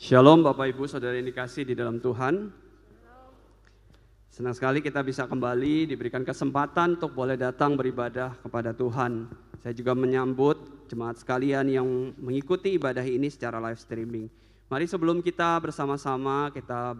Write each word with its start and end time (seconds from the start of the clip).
Shalom 0.00 0.40
Bapak 0.40 0.72
Ibu 0.72 0.88
Saudara 0.88 1.12
yang 1.12 1.28
dikasih 1.28 1.68
di 1.68 1.76
dalam 1.76 2.00
Tuhan. 2.00 2.48
Senang 4.32 4.56
sekali 4.56 4.80
kita 4.80 5.04
bisa 5.04 5.28
kembali 5.28 5.92
diberikan 5.92 6.24
kesempatan 6.24 6.96
untuk 6.96 7.12
boleh 7.12 7.36
datang 7.36 7.76
beribadah 7.76 8.32
kepada 8.40 8.72
Tuhan. 8.72 9.28
Saya 9.60 9.76
juga 9.76 9.92
menyambut 9.92 10.88
jemaat 10.88 11.20
sekalian 11.20 11.68
yang 11.68 11.84
mengikuti 12.16 12.80
ibadah 12.80 13.04
ini 13.04 13.28
secara 13.28 13.60
live 13.60 13.76
streaming. 13.76 14.24
Mari 14.72 14.88
sebelum 14.88 15.20
kita 15.20 15.60
bersama-sama 15.60 16.48
kita 16.48 16.96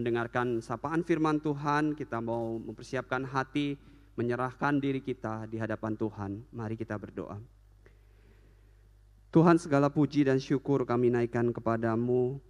mendengarkan 0.00 0.64
sapaan 0.64 1.04
firman 1.04 1.44
Tuhan, 1.44 1.92
kita 1.92 2.24
mau 2.24 2.56
mempersiapkan 2.56 3.20
hati, 3.20 3.76
menyerahkan 4.16 4.80
diri 4.80 5.04
kita 5.04 5.44
di 5.44 5.60
hadapan 5.60 5.92
Tuhan. 5.92 6.40
Mari 6.56 6.80
kita 6.80 6.96
berdoa. 6.96 7.59
Tuhan 9.30 9.62
segala 9.62 9.94
puji 9.94 10.26
dan 10.26 10.42
syukur 10.42 10.82
kami 10.82 11.06
naikkan 11.06 11.54
kepadamu 11.54 12.42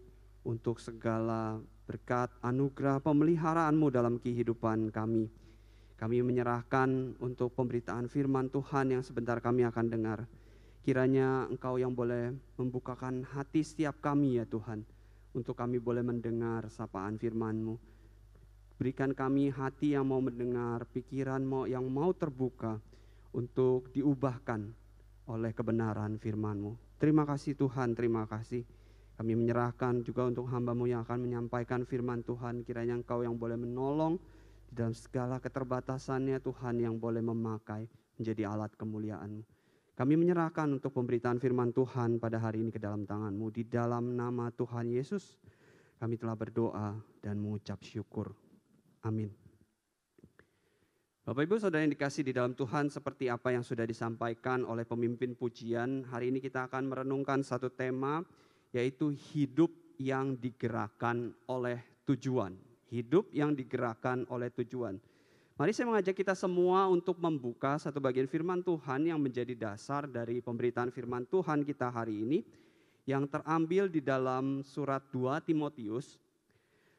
untuk 0.49 0.81
segala 0.81 1.61
berkat 1.85 2.33
anugerah 2.41 3.05
pemeliharaanmu 3.05 3.93
dalam 3.93 4.17
kehidupan 4.17 4.89
kami. 4.89 5.29
Kami 6.01 6.25
menyerahkan 6.25 7.21
untuk 7.21 7.53
pemberitaan 7.53 8.09
firman 8.09 8.49
Tuhan 8.49 8.97
yang 8.97 9.05
sebentar 9.05 9.45
kami 9.45 9.69
akan 9.69 9.93
dengar. 9.93 10.25
Kiranya 10.81 11.53
engkau 11.53 11.77
yang 11.77 11.93
boleh 11.93 12.33
membukakan 12.57 13.29
hati 13.29 13.61
setiap 13.61 14.01
kami 14.01 14.41
ya 14.41 14.49
Tuhan. 14.49 14.81
Untuk 15.37 15.61
kami 15.61 15.85
boleh 15.85 16.01
mendengar 16.01 16.73
sapaan 16.73 17.21
firman-Mu. 17.21 17.77
Berikan 18.81 19.13
kami 19.13 19.53
hati 19.53 19.93
yang 19.93 20.09
mau 20.09 20.25
mendengar, 20.25 20.89
pikiran 20.89 21.45
mau 21.45 21.69
yang 21.69 21.85
mau 21.93 22.17
terbuka 22.17 22.81
untuk 23.37 23.93
diubahkan 23.93 24.80
oleh 25.31 25.55
kebenaran 25.55 26.19
firman-Mu. 26.19 26.99
Terima 26.99 27.23
kasih 27.23 27.55
Tuhan, 27.55 27.95
terima 27.95 28.27
kasih. 28.27 28.67
Kami 29.15 29.37
menyerahkan 29.37 30.03
juga 30.03 30.27
untuk 30.27 30.49
hambamu 30.51 30.91
yang 30.91 31.07
akan 31.07 31.23
menyampaikan 31.23 31.87
firman 31.87 32.25
Tuhan. 32.27 32.67
Kiranya 32.67 32.99
engkau 32.99 33.23
yang 33.23 33.37
boleh 33.39 33.55
menolong 33.55 34.19
di 34.67 34.73
dalam 34.75 34.97
segala 34.97 35.39
keterbatasannya 35.39 36.41
Tuhan 36.41 36.81
yang 36.81 36.97
boleh 36.97 37.21
memakai 37.21 37.87
menjadi 38.17 38.49
alat 38.49 38.73
kemuliaan-Mu. 38.75 39.45
Kami 39.95 40.15
menyerahkan 40.17 40.73
untuk 40.73 40.97
pemberitaan 40.97 41.37
firman 41.37 41.77
Tuhan 41.77 42.17
pada 42.17 42.41
hari 42.41 42.65
ini 42.65 42.73
ke 42.73 42.81
dalam 42.81 43.05
tangan-Mu. 43.05 43.53
Di 43.53 43.69
dalam 43.69 44.17
nama 44.17 44.49
Tuhan 44.49 44.89
Yesus 44.89 45.37
kami 46.01 46.17
telah 46.17 46.33
berdoa 46.33 46.97
dan 47.21 47.37
mengucap 47.37 47.85
syukur. 47.85 48.33
Amin. 49.05 49.50
Bapak 51.21 51.45
Ibu 51.45 51.61
Saudara 51.61 51.85
yang 51.85 51.93
dikasih 51.93 52.25
di 52.25 52.33
dalam 52.33 52.57
Tuhan 52.57 52.89
seperti 52.89 53.29
apa 53.29 53.53
yang 53.53 53.61
sudah 53.61 53.85
disampaikan 53.85 54.65
oleh 54.65 54.89
pemimpin 54.89 55.37
pujian, 55.37 56.09
hari 56.09 56.33
ini 56.33 56.41
kita 56.41 56.65
akan 56.65 56.89
merenungkan 56.89 57.45
satu 57.45 57.69
tema 57.69 58.25
yaitu 58.73 59.13
hidup 59.13 59.69
yang 60.01 60.33
digerakkan 60.41 61.37
oleh 61.45 61.77
tujuan. 62.09 62.57
Hidup 62.89 63.29
yang 63.37 63.53
digerakkan 63.53 64.25
oleh 64.33 64.49
tujuan. 64.49 64.97
Mari 65.61 65.77
saya 65.77 65.93
mengajak 65.93 66.17
kita 66.17 66.33
semua 66.33 66.89
untuk 66.89 67.21
membuka 67.21 67.77
satu 67.77 68.01
bagian 68.01 68.25
firman 68.25 68.65
Tuhan 68.65 69.13
yang 69.13 69.21
menjadi 69.21 69.53
dasar 69.53 70.09
dari 70.09 70.41
pemberitaan 70.41 70.89
firman 70.89 71.29
Tuhan 71.29 71.69
kita 71.69 71.93
hari 71.93 72.25
ini 72.25 72.41
yang 73.05 73.29
terambil 73.29 73.93
di 73.93 74.01
dalam 74.01 74.65
surat 74.65 75.05
2 75.13 75.37
Timotius. 75.45 76.17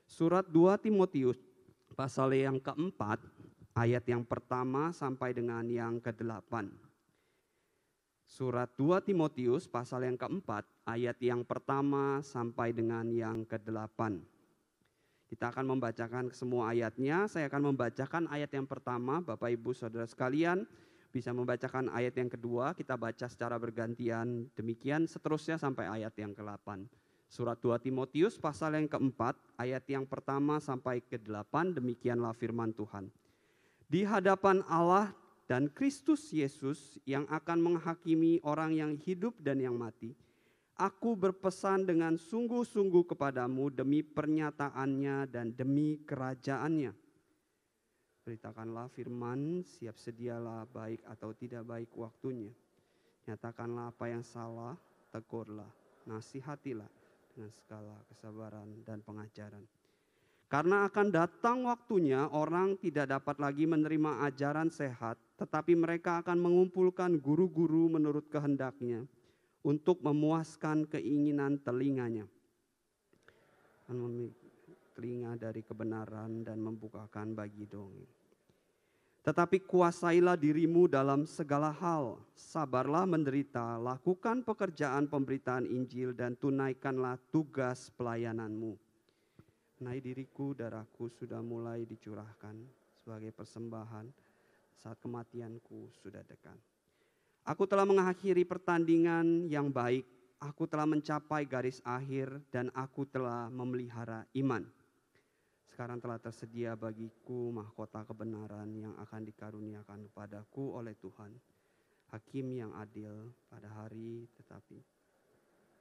Surat 0.05 0.45
2 0.45 0.77
Timotius 0.77 1.41
pasal 1.97 2.37
yang 2.37 2.61
keempat 2.61 3.17
ayat 3.71 4.03
yang 4.07 4.27
pertama 4.27 4.91
sampai 4.91 5.31
dengan 5.31 5.63
yang 5.67 6.03
ke-8. 6.03 6.67
Surat 8.27 8.71
2 8.79 9.03
Timotius 9.03 9.67
pasal 9.67 10.07
yang 10.07 10.15
keempat, 10.15 10.63
ayat 10.87 11.19
yang 11.19 11.43
pertama 11.43 12.23
sampai 12.23 12.71
dengan 12.71 13.07
yang 13.11 13.43
ke-8. 13.43 14.23
Kita 15.27 15.51
akan 15.51 15.65
membacakan 15.75 16.31
semua 16.35 16.75
ayatnya. 16.75 17.27
Saya 17.27 17.47
akan 17.47 17.71
membacakan 17.71 18.27
ayat 18.27 18.51
yang 18.51 18.67
pertama, 18.67 19.23
Bapak 19.23 19.51
Ibu 19.51 19.71
Saudara 19.71 20.03
sekalian 20.03 20.67
bisa 21.11 21.35
membacakan 21.35 21.91
ayat 21.91 22.15
yang 22.15 22.31
kedua, 22.31 22.71
kita 22.71 22.95
baca 22.95 23.27
secara 23.27 23.59
bergantian. 23.59 24.47
Demikian 24.55 25.07
seterusnya 25.07 25.59
sampai 25.59 25.87
ayat 25.87 26.15
yang 26.15 26.31
ke-8. 26.31 26.87
Surat 27.31 27.59
2 27.59 27.79
Timotius 27.83 28.35
pasal 28.35 28.75
yang 28.79 28.91
keempat, 28.91 29.39
ayat 29.55 29.83
yang 29.87 30.03
pertama 30.03 30.59
sampai 30.59 31.03
ke-8, 31.03 31.79
demikianlah 31.79 32.35
firman 32.35 32.75
Tuhan 32.75 33.11
di 33.91 34.07
hadapan 34.07 34.63
Allah 34.71 35.11
dan 35.51 35.67
Kristus 35.67 36.31
Yesus 36.31 36.95
yang 37.03 37.27
akan 37.27 37.59
menghakimi 37.59 38.39
orang 38.47 38.71
yang 38.71 38.95
hidup 38.95 39.35
dan 39.43 39.59
yang 39.59 39.75
mati. 39.75 40.15
Aku 40.79 41.19
berpesan 41.19 41.83
dengan 41.83 42.15
sungguh-sungguh 42.15 43.03
kepadamu 43.11 43.67
demi 43.67 43.99
pernyataannya 43.99 45.27
dan 45.27 45.51
demi 45.51 45.99
kerajaannya. 46.07 46.95
Beritakanlah 48.23 48.87
firman, 48.95 49.67
siap 49.67 49.99
sedialah 49.99 50.63
baik 50.71 51.03
atau 51.11 51.35
tidak 51.35 51.67
baik 51.67 51.91
waktunya. 51.99 52.55
Nyatakanlah 53.27 53.91
apa 53.91 54.05
yang 54.07 54.23
salah, 54.23 54.79
tegurlah, 55.11 55.69
nasihatilah 56.07 56.87
dengan 57.35 57.51
segala 57.51 57.99
kesabaran 58.07 58.87
dan 58.87 59.03
pengajaran. 59.03 59.80
Karena 60.51 60.83
akan 60.83 61.15
datang 61.15 61.63
waktunya 61.63 62.27
orang 62.27 62.75
tidak 62.75 63.07
dapat 63.07 63.39
lagi 63.39 63.63
menerima 63.63 64.27
ajaran 64.27 64.67
sehat, 64.67 65.15
tetapi 65.39 65.79
mereka 65.79 66.19
akan 66.19 66.35
mengumpulkan 66.43 67.15
guru-guru 67.23 67.87
menurut 67.87 68.27
kehendaknya 68.27 69.07
untuk 69.63 70.03
memuaskan 70.03 70.91
keinginan 70.91 71.55
telinganya. 71.63 72.27
Telinga 74.91 75.39
dari 75.39 75.63
kebenaran 75.63 76.43
dan 76.43 76.59
membukakan 76.59 77.31
bagi 77.31 77.63
dongeng. 77.63 78.11
Tetapi 79.23 79.63
kuasailah 79.63 80.35
dirimu 80.35 80.91
dalam 80.91 81.23
segala 81.23 81.71
hal, 81.71 82.19
sabarlah 82.35 83.07
menderita, 83.07 83.79
lakukan 83.79 84.43
pekerjaan 84.43 85.07
pemberitaan 85.07 85.63
Injil 85.63 86.11
dan 86.11 86.35
tunaikanlah 86.35 87.15
tugas 87.31 87.87
pelayananmu 87.95 88.90
Nai 89.81 89.97
diriku, 89.97 90.53
darahku 90.53 91.09
sudah 91.09 91.41
mulai 91.41 91.89
dicurahkan 91.89 92.53
sebagai 93.01 93.33
persembahan 93.33 94.05
saat 94.77 95.01
kematianku 95.01 95.89
sudah 96.05 96.21
dekat. 96.21 96.53
Aku 97.49 97.65
telah 97.65 97.81
mengakhiri 97.89 98.45
pertandingan 98.45 99.49
yang 99.49 99.73
baik, 99.73 100.05
aku 100.37 100.69
telah 100.69 100.85
mencapai 100.85 101.49
garis 101.49 101.81
akhir 101.81 102.29
dan 102.53 102.69
aku 102.77 103.09
telah 103.09 103.49
memelihara 103.49 104.21
iman. 104.37 104.61
Sekarang 105.65 105.97
telah 105.97 106.21
tersedia 106.21 106.77
bagiku 106.77 107.49
mahkota 107.49 108.05
kebenaran 108.05 108.69
yang 108.77 108.93
akan 109.01 109.25
dikaruniakan 109.25 110.05
kepadaku 110.13 110.77
oleh 110.77 110.93
Tuhan, 111.01 111.33
hakim 112.13 112.53
yang 112.53 112.69
adil 112.77 113.33
pada 113.49 113.73
hari 113.73 114.29
tetapi 114.37 115.00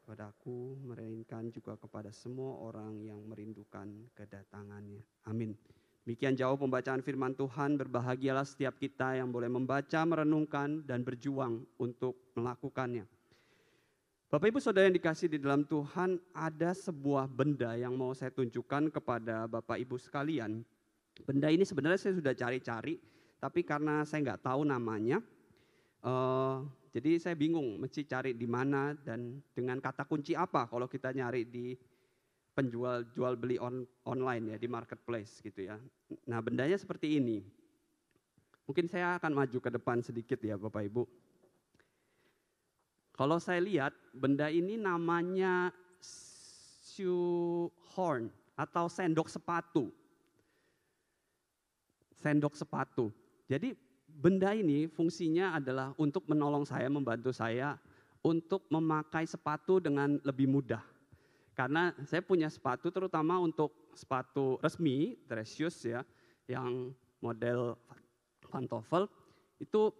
kepadaku, 0.00 0.80
melainkan 0.82 1.52
juga 1.52 1.76
kepada 1.76 2.10
semua 2.10 2.56
orang 2.64 2.98
yang 3.04 3.20
merindukan 3.28 3.86
kedatangannya. 4.16 5.04
Amin. 5.28 5.54
Demikian 6.08 6.34
jauh 6.34 6.56
pembacaan 6.56 7.04
firman 7.04 7.36
Tuhan, 7.36 7.76
berbahagialah 7.76 8.48
setiap 8.48 8.80
kita 8.80 9.20
yang 9.20 9.28
boleh 9.28 9.52
membaca, 9.52 10.00
merenungkan, 10.08 10.82
dan 10.88 11.04
berjuang 11.04 11.62
untuk 11.76 12.32
melakukannya. 12.34 13.04
Bapak 14.30 14.48
Ibu 14.48 14.58
Saudara 14.62 14.86
yang 14.86 14.96
dikasih 14.96 15.26
di 15.26 15.38
dalam 15.42 15.66
Tuhan, 15.66 16.16
ada 16.32 16.70
sebuah 16.72 17.28
benda 17.28 17.76
yang 17.76 17.92
mau 17.98 18.16
saya 18.16 18.32
tunjukkan 18.32 18.94
kepada 18.94 19.44
Bapak 19.50 19.76
Ibu 19.82 20.00
sekalian. 20.00 20.62
Benda 21.26 21.50
ini 21.52 21.68
sebenarnya 21.68 22.00
saya 22.00 22.14
sudah 22.16 22.32
cari-cari, 22.32 22.96
tapi 23.36 23.60
karena 23.60 24.06
saya 24.06 24.24
nggak 24.24 24.42
tahu 24.46 24.62
namanya, 24.64 25.20
uh, 26.06 26.64
jadi 26.90 27.22
saya 27.22 27.38
bingung 27.38 27.78
mesti 27.78 28.02
cari 28.02 28.34
di 28.34 28.50
mana 28.50 28.98
dan 28.98 29.38
dengan 29.54 29.78
kata 29.78 30.02
kunci 30.10 30.34
apa 30.34 30.66
kalau 30.66 30.90
kita 30.90 31.14
nyari 31.14 31.46
di 31.46 31.78
penjual 32.50 33.06
jual 33.14 33.38
beli 33.38 33.62
on, 33.62 33.86
online 34.02 34.54
ya 34.54 34.56
di 34.58 34.66
marketplace 34.66 35.38
gitu 35.38 35.70
ya. 35.70 35.78
Nah 36.26 36.42
bendanya 36.42 36.74
seperti 36.74 37.22
ini. 37.22 37.46
Mungkin 38.66 38.90
saya 38.90 39.18
akan 39.22 39.38
maju 39.38 39.58
ke 39.62 39.70
depan 39.70 40.02
sedikit 40.02 40.42
ya 40.42 40.58
Bapak 40.58 40.82
Ibu. 40.90 41.06
Kalau 43.14 43.38
saya 43.38 43.62
lihat 43.62 43.94
benda 44.10 44.50
ini 44.50 44.74
namanya 44.74 45.70
shoe 46.82 47.70
horn 47.94 48.34
atau 48.58 48.90
sendok 48.90 49.30
sepatu. 49.30 49.94
Sendok 52.18 52.58
sepatu. 52.58 53.14
Jadi 53.46 53.78
benda 54.20 54.52
ini 54.52 54.84
fungsinya 54.84 55.56
adalah 55.56 55.96
untuk 55.96 56.28
menolong 56.28 56.68
saya, 56.68 56.92
membantu 56.92 57.32
saya 57.32 57.80
untuk 58.20 58.68
memakai 58.68 59.24
sepatu 59.24 59.80
dengan 59.80 60.20
lebih 60.20 60.44
mudah. 60.44 60.84
Karena 61.56 61.96
saya 62.04 62.20
punya 62.20 62.52
sepatu 62.52 62.92
terutama 62.92 63.40
untuk 63.40 63.90
sepatu 63.96 64.60
resmi, 64.60 65.16
dress 65.24 65.56
shoes 65.56 65.76
ya, 65.88 66.04
yang 66.44 66.92
model 67.24 67.80
pantofel, 68.52 69.08
itu 69.56 69.92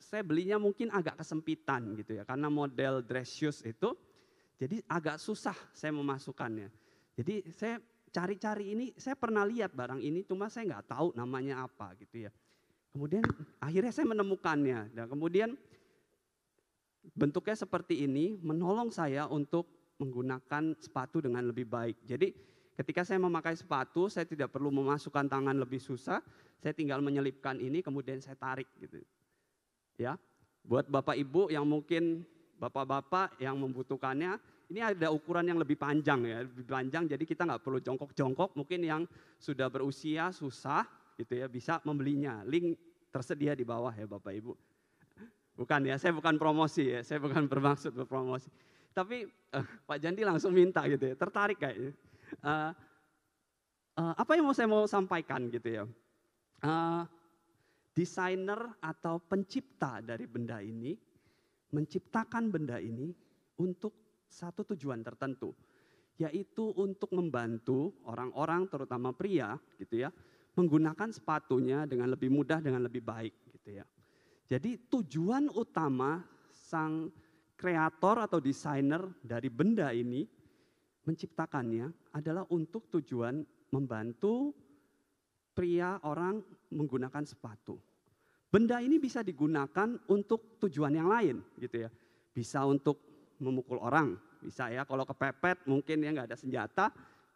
saya 0.00 0.24
belinya 0.24 0.56
mungkin 0.56 0.88
agak 0.88 1.20
kesempitan 1.20 1.92
gitu 1.96 2.16
ya. 2.16 2.24
Karena 2.24 2.48
model 2.48 3.04
dress 3.04 3.28
shoes 3.28 3.60
itu 3.64 3.92
Jadi 4.62 4.78
agak 4.86 5.18
susah 5.18 5.58
saya 5.74 5.90
memasukkannya. 5.90 6.70
Jadi 7.18 7.50
saya 7.50 7.82
cari-cari 8.14 8.78
ini, 8.78 8.86
saya 8.94 9.18
pernah 9.18 9.42
lihat 9.42 9.74
barang 9.74 9.98
ini, 9.98 10.22
cuma 10.22 10.46
saya 10.46 10.70
nggak 10.70 10.86
tahu 10.86 11.08
namanya 11.18 11.66
apa 11.66 11.98
gitu 11.98 12.28
ya. 12.28 12.32
Kemudian 12.92 13.24
akhirnya 13.56 13.92
saya 13.92 14.06
menemukannya. 14.12 14.92
Dan 14.92 15.08
kemudian 15.08 15.56
bentuknya 17.16 17.56
seperti 17.56 18.04
ini 18.04 18.36
menolong 18.38 18.92
saya 18.92 19.24
untuk 19.26 19.66
menggunakan 19.96 20.76
sepatu 20.76 21.24
dengan 21.24 21.48
lebih 21.48 21.64
baik. 21.64 22.04
Jadi 22.04 22.36
ketika 22.76 23.02
saya 23.02 23.16
memakai 23.16 23.56
sepatu, 23.56 24.12
saya 24.12 24.28
tidak 24.28 24.52
perlu 24.52 24.68
memasukkan 24.68 25.24
tangan 25.24 25.56
lebih 25.56 25.80
susah, 25.80 26.20
saya 26.60 26.72
tinggal 26.76 27.00
menyelipkan 27.00 27.56
ini 27.58 27.80
kemudian 27.80 28.20
saya 28.20 28.36
tarik 28.36 28.68
gitu. 28.76 29.00
Ya. 29.96 30.20
Buat 30.62 30.86
Bapak 30.86 31.18
Ibu 31.18 31.50
yang 31.50 31.66
mungkin 31.66 32.22
bapak-bapak 32.62 33.42
yang 33.42 33.58
membutuhkannya, 33.58 34.38
ini 34.70 34.78
ada 34.78 35.10
ukuran 35.10 35.42
yang 35.42 35.58
lebih 35.58 35.74
panjang 35.74 36.22
ya, 36.22 36.46
lebih 36.46 36.62
panjang 36.62 37.10
jadi 37.10 37.24
kita 37.26 37.42
nggak 37.42 37.62
perlu 37.66 37.82
jongkok-jongkok. 37.82 38.54
Mungkin 38.54 38.80
yang 38.86 39.02
sudah 39.42 39.66
berusia 39.66 40.30
susah 40.30 40.86
gitu 41.22 41.38
ya 41.38 41.46
bisa 41.46 41.78
membelinya. 41.86 42.42
Link 42.42 42.76
tersedia 43.14 43.54
di 43.54 43.62
bawah 43.62 43.94
ya 43.94 44.10
Bapak 44.10 44.34
Ibu. 44.34 44.52
Bukan 45.52 45.84
ya, 45.84 46.00
saya 46.00 46.16
bukan 46.16 46.40
promosi 46.40 46.96
ya, 46.96 47.00
saya 47.04 47.20
bukan 47.20 47.44
bermaksud 47.44 47.92
berpromosi. 47.92 48.48
Tapi 48.96 49.28
uh, 49.52 49.66
Pak 49.84 49.98
Jandi 50.00 50.24
langsung 50.24 50.56
minta 50.56 50.84
gitu 50.88 51.12
ya, 51.12 51.14
tertarik 51.14 51.60
kayaknya. 51.60 51.92
Uh, 52.40 52.72
uh, 54.00 54.14
apa 54.16 54.32
yang 54.32 54.48
mau 54.48 54.56
saya 54.56 54.68
mau 54.68 54.88
sampaikan 54.88 55.52
gitu 55.52 55.68
ya? 55.68 55.84
Uh, 56.64 57.04
desainer 57.92 58.80
atau 58.80 59.20
pencipta 59.20 60.00
dari 60.00 60.24
benda 60.24 60.56
ini 60.64 60.96
menciptakan 61.72 62.48
benda 62.48 62.80
ini 62.80 63.12
untuk 63.60 64.24
satu 64.28 64.64
tujuan 64.72 65.04
tertentu, 65.04 65.52
yaitu 66.16 66.72
untuk 66.80 67.12
membantu 67.12 67.92
orang-orang 68.08 68.64
terutama 68.72 69.12
pria 69.12 69.60
gitu 69.76 70.08
ya, 70.08 70.10
menggunakan 70.56 71.08
sepatunya 71.12 71.88
dengan 71.88 72.12
lebih 72.12 72.28
mudah 72.28 72.60
dengan 72.60 72.84
lebih 72.84 73.00
baik 73.00 73.34
gitu 73.56 73.80
ya. 73.80 73.86
Jadi 74.52 74.88
tujuan 74.92 75.48
utama 75.48 76.20
sang 76.52 77.08
kreator 77.56 78.20
atau 78.20 78.42
desainer 78.42 79.00
dari 79.24 79.48
benda 79.48 79.88
ini 79.94 80.28
menciptakannya 81.08 82.12
adalah 82.12 82.44
untuk 82.52 82.90
tujuan 82.92 83.40
membantu 83.72 84.52
pria 85.56 85.96
orang 86.04 86.40
menggunakan 86.72 87.24
sepatu. 87.24 87.80
Benda 88.52 88.84
ini 88.84 89.00
bisa 89.00 89.24
digunakan 89.24 89.96
untuk 90.12 90.60
tujuan 90.60 90.92
yang 90.92 91.08
lain 91.08 91.40
gitu 91.56 91.88
ya. 91.88 91.90
Bisa 92.32 92.64
untuk 92.68 93.00
memukul 93.40 93.80
orang, 93.80 94.16
bisa 94.44 94.68
ya 94.68 94.84
kalau 94.84 95.08
kepepet 95.08 95.64
mungkin 95.64 96.04
ya 96.04 96.12
nggak 96.12 96.28
ada 96.32 96.38
senjata, 96.38 96.86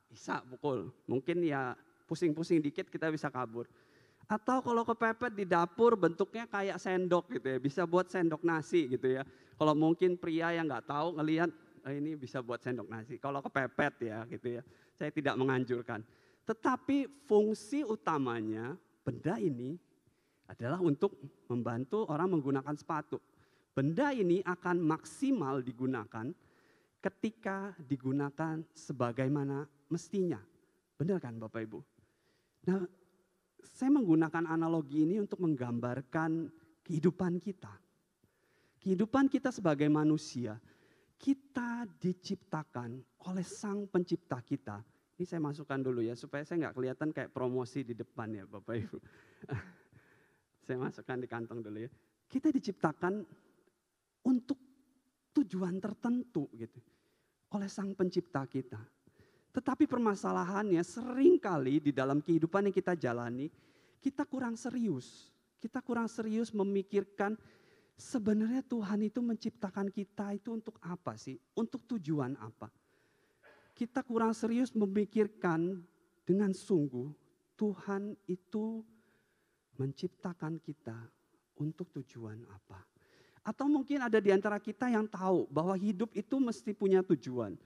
bisa 0.09 0.45
pukul. 0.45 0.93
Mungkin 1.09 1.45
ya 1.45 1.73
pusing-pusing 2.07 2.63
dikit 2.63 2.87
kita 2.89 3.11
bisa 3.11 3.29
kabur. 3.29 3.67
Atau 4.27 4.59
kalau 4.59 4.83
kepepet 4.83 5.39
di 5.39 5.47
dapur 5.47 5.95
bentuknya 5.95 6.51
kayak 6.51 6.83
sendok 6.83 7.31
gitu 7.31 7.47
ya, 7.47 7.59
bisa 7.63 7.83
buat 7.87 8.11
sendok 8.11 8.43
nasi 8.43 8.91
gitu 8.91 9.19
ya. 9.19 9.23
Kalau 9.55 9.75
mungkin 9.75 10.19
pria 10.19 10.51
yang 10.51 10.67
nggak 10.67 10.91
tahu 10.91 11.19
ngelihat 11.19 11.51
oh 11.87 11.93
ini 11.95 12.19
bisa 12.19 12.43
buat 12.43 12.59
sendok 12.59 12.91
nasi. 12.91 13.23
Kalau 13.23 13.39
kepepet 13.39 14.11
ya 14.11 14.27
gitu 14.27 14.59
ya, 14.59 14.63
saya 14.99 15.15
tidak 15.15 15.39
menganjurkan. 15.39 16.03
Tetapi 16.43 17.27
fungsi 17.27 17.87
utamanya 17.87 18.75
benda 19.07 19.39
ini 19.39 19.79
adalah 20.51 20.83
untuk 20.83 21.15
membantu 21.47 22.07
orang 22.11 22.39
menggunakan 22.39 22.75
sepatu. 22.75 23.19
Benda 23.71 24.11
ini 24.11 24.43
akan 24.43 24.83
maksimal 24.83 25.63
digunakan 25.63 26.27
ketika 26.99 27.77
digunakan 27.79 28.59
sebagaimana 28.75 29.63
mestinya. 29.93 30.43
Benar 30.99 31.23
kan 31.23 31.39
Bapak 31.39 31.63
Ibu? 31.63 31.96
Nah, 32.67 32.83
saya 33.63 33.91
menggunakan 33.95 34.45
analogi 34.51 35.07
ini 35.07 35.23
untuk 35.23 35.43
menggambarkan 35.43 36.51
kehidupan 36.83 37.39
kita. 37.39 37.71
Kehidupan 38.83 39.27
kita 39.31 39.51
sebagai 39.51 39.87
manusia, 39.91 40.59
kita 41.19 41.87
diciptakan 41.99 43.03
oleh 43.27 43.47
sang 43.47 43.87
pencipta 43.91 44.39
kita. 44.43 44.83
Ini 45.17 45.25
saya 45.25 45.41
masukkan 45.41 45.81
dulu 45.81 46.05
ya, 46.05 46.13
supaya 46.13 46.45
saya 46.45 46.69
nggak 46.69 46.77
kelihatan 46.77 47.09
kayak 47.11 47.33
promosi 47.33 47.83
di 47.83 47.97
depan 47.97 48.37
ya 48.37 48.45
Bapak 48.45 48.75
Ibu. 48.77 48.99
Saya 50.67 50.83
masukkan 50.83 51.23
di 51.23 51.31
kantong 51.31 51.63
dulu 51.63 51.79
ya. 51.79 51.91
Kita 52.27 52.51
diciptakan 52.51 53.23
untuk 54.27 54.59
tujuan 55.31 55.79
tertentu 55.79 56.51
gitu. 56.59 56.83
Oleh 57.55 57.71
sang 57.71 57.95
pencipta 57.95 58.43
kita. 58.51 58.83
Tetapi 59.57 59.89
permasalahannya 59.89 60.85
sering 60.85 61.41
kali 61.41 61.81
di 61.81 61.89
dalam 61.89 62.21
kehidupan 62.21 62.69
yang 62.69 62.77
kita 62.77 62.93
jalani, 62.93 63.49
kita 64.05 64.29
kurang 64.29 64.53
serius. 64.53 65.33
Kita 65.57 65.81
kurang 65.81 66.13
serius 66.13 66.53
memikirkan 66.53 67.41
sebenarnya 67.97 68.61
Tuhan 68.69 69.09
itu 69.09 69.25
menciptakan 69.25 69.89
kita 69.89 70.37
itu 70.37 70.53
untuk 70.53 70.77
apa 70.85 71.17
sih? 71.17 71.41
Untuk 71.57 71.89
tujuan 71.89 72.37
apa? 72.37 72.69
Kita 73.73 74.05
kurang 74.05 74.37
serius 74.37 74.77
memikirkan 74.77 75.81
dengan 76.29 76.53
sungguh 76.53 77.09
Tuhan 77.57 78.13
itu 78.29 78.85
menciptakan 79.81 80.61
kita 80.61 80.97
untuk 81.57 81.89
tujuan 81.97 82.45
apa. 82.53 82.85
Atau 83.41 83.73
mungkin 83.73 84.05
ada 84.05 84.21
di 84.21 84.29
antara 84.29 84.61
kita 84.61 84.93
yang 84.93 85.09
tahu 85.09 85.49
bahwa 85.49 85.73
hidup 85.81 86.13
itu 86.13 86.37
mesti 86.37 86.77
punya 86.77 87.01
tujuan. 87.01 87.57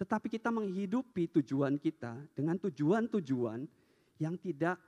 Tetapi 0.00 0.32
kita 0.32 0.48
menghidupi 0.48 1.28
tujuan 1.28 1.76
kita 1.76 2.16
dengan 2.32 2.56
tujuan-tujuan 2.56 3.68
yang 4.16 4.40
tidak 4.40 4.80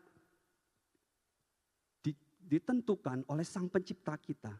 ditentukan 2.49 3.29
oleh 3.29 3.45
sang 3.45 3.69
pencipta 3.69 4.17
kita. 4.17 4.57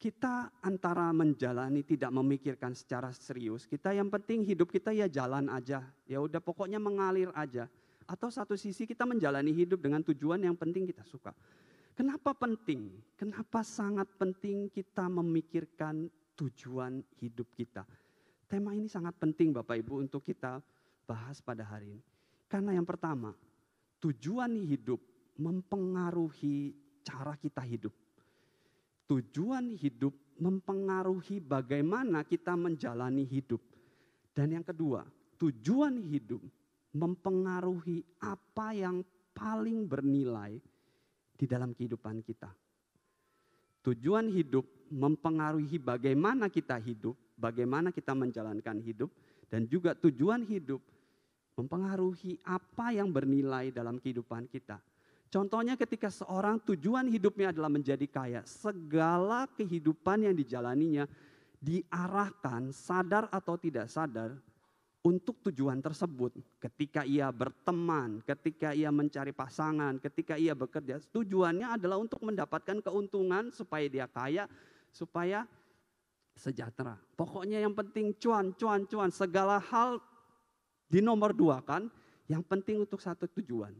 Kita 0.00 0.48
antara 0.64 1.12
menjalani 1.12 1.84
tidak 1.84 2.08
memikirkan 2.08 2.72
secara 2.72 3.12
serius, 3.12 3.68
kita 3.68 3.92
yang 3.92 4.08
penting 4.08 4.44
hidup 4.44 4.72
kita 4.72 4.96
ya 4.96 5.08
jalan 5.08 5.52
aja. 5.52 5.84
Ya 6.08 6.20
udah 6.20 6.40
pokoknya 6.40 6.80
mengalir 6.80 7.28
aja. 7.36 7.68
Atau 8.08 8.32
satu 8.32 8.56
sisi 8.56 8.88
kita 8.88 9.04
menjalani 9.04 9.52
hidup 9.52 9.80
dengan 9.84 10.00
tujuan 10.04 10.40
yang 10.40 10.56
penting 10.56 10.88
kita 10.88 11.04
suka. 11.04 11.36
Kenapa 11.92 12.32
penting? 12.32 12.96
Kenapa 13.12 13.60
sangat 13.60 14.08
penting 14.16 14.72
kita 14.72 15.04
memikirkan 15.04 16.08
tujuan 16.32 17.04
hidup 17.20 17.52
kita? 17.52 17.84
Tema 18.50 18.74
ini 18.74 18.90
sangat 18.90 19.14
penting 19.14 19.54
Bapak 19.54 19.78
Ibu 19.78 20.02
untuk 20.02 20.26
kita 20.26 20.58
bahas 21.06 21.38
pada 21.38 21.62
hari 21.62 21.94
ini. 21.94 22.02
Karena 22.50 22.74
yang 22.74 22.82
pertama, 22.82 23.30
tujuan 24.02 24.58
hidup 24.66 24.98
mempengaruhi 25.38 26.74
cara 27.06 27.38
kita 27.38 27.62
hidup. 27.62 27.94
Tujuan 29.06 29.78
hidup 29.78 30.10
mempengaruhi 30.42 31.38
bagaimana 31.38 32.26
kita 32.26 32.58
menjalani 32.58 33.22
hidup. 33.22 33.62
Dan 34.34 34.58
yang 34.58 34.66
kedua, 34.66 35.06
tujuan 35.38 36.02
hidup 36.10 36.42
mempengaruhi 36.90 38.02
apa 38.18 38.74
yang 38.74 39.06
paling 39.30 39.86
bernilai 39.86 40.58
di 41.38 41.46
dalam 41.46 41.70
kehidupan 41.70 42.18
kita. 42.26 42.50
Tujuan 43.86 44.26
hidup 44.26 44.66
mempengaruhi 44.90 45.78
bagaimana 45.78 46.50
kita 46.50 46.76
hidup, 46.82 47.14
bagaimana 47.40 47.88
kita 47.88 48.12
menjalankan 48.12 48.84
hidup, 48.84 49.08
dan 49.48 49.64
juga 49.64 49.96
tujuan 49.96 50.44
hidup 50.44 50.84
mempengaruhi 51.56 52.38
apa 52.44 52.92
yang 52.92 53.08
bernilai 53.08 53.72
dalam 53.72 53.96
kehidupan 53.96 54.46
kita. 54.52 54.78
Contohnya 55.30 55.78
ketika 55.78 56.10
seorang 56.10 56.58
tujuan 56.66 57.06
hidupnya 57.06 57.54
adalah 57.54 57.70
menjadi 57.70 58.02
kaya, 58.10 58.42
segala 58.44 59.46
kehidupan 59.54 60.26
yang 60.26 60.34
dijalaninya 60.34 61.06
diarahkan 61.62 62.74
sadar 62.74 63.30
atau 63.30 63.54
tidak 63.54 63.86
sadar 63.86 64.34
untuk 65.06 65.38
tujuan 65.48 65.78
tersebut. 65.78 66.34
Ketika 66.58 67.06
ia 67.06 67.30
berteman, 67.30 68.20
ketika 68.26 68.74
ia 68.74 68.90
mencari 68.90 69.30
pasangan, 69.30 70.02
ketika 70.02 70.34
ia 70.34 70.52
bekerja, 70.52 70.98
tujuannya 71.14 71.78
adalah 71.78 72.02
untuk 72.02 72.20
mendapatkan 72.26 72.82
keuntungan 72.82 73.54
supaya 73.54 73.86
dia 73.86 74.10
kaya, 74.10 74.50
supaya 74.90 75.46
sejahtera. 76.40 76.96
Pokoknya 77.20 77.60
yang 77.60 77.76
penting 77.76 78.16
cuan, 78.16 78.56
cuan, 78.56 78.88
cuan, 78.88 79.12
segala 79.12 79.60
hal 79.60 80.00
di 80.88 81.04
nomor 81.04 81.36
dua 81.36 81.60
kan, 81.60 81.92
yang 82.24 82.40
penting 82.40 82.88
untuk 82.88 83.04
satu 83.04 83.28
tujuan. 83.36 83.76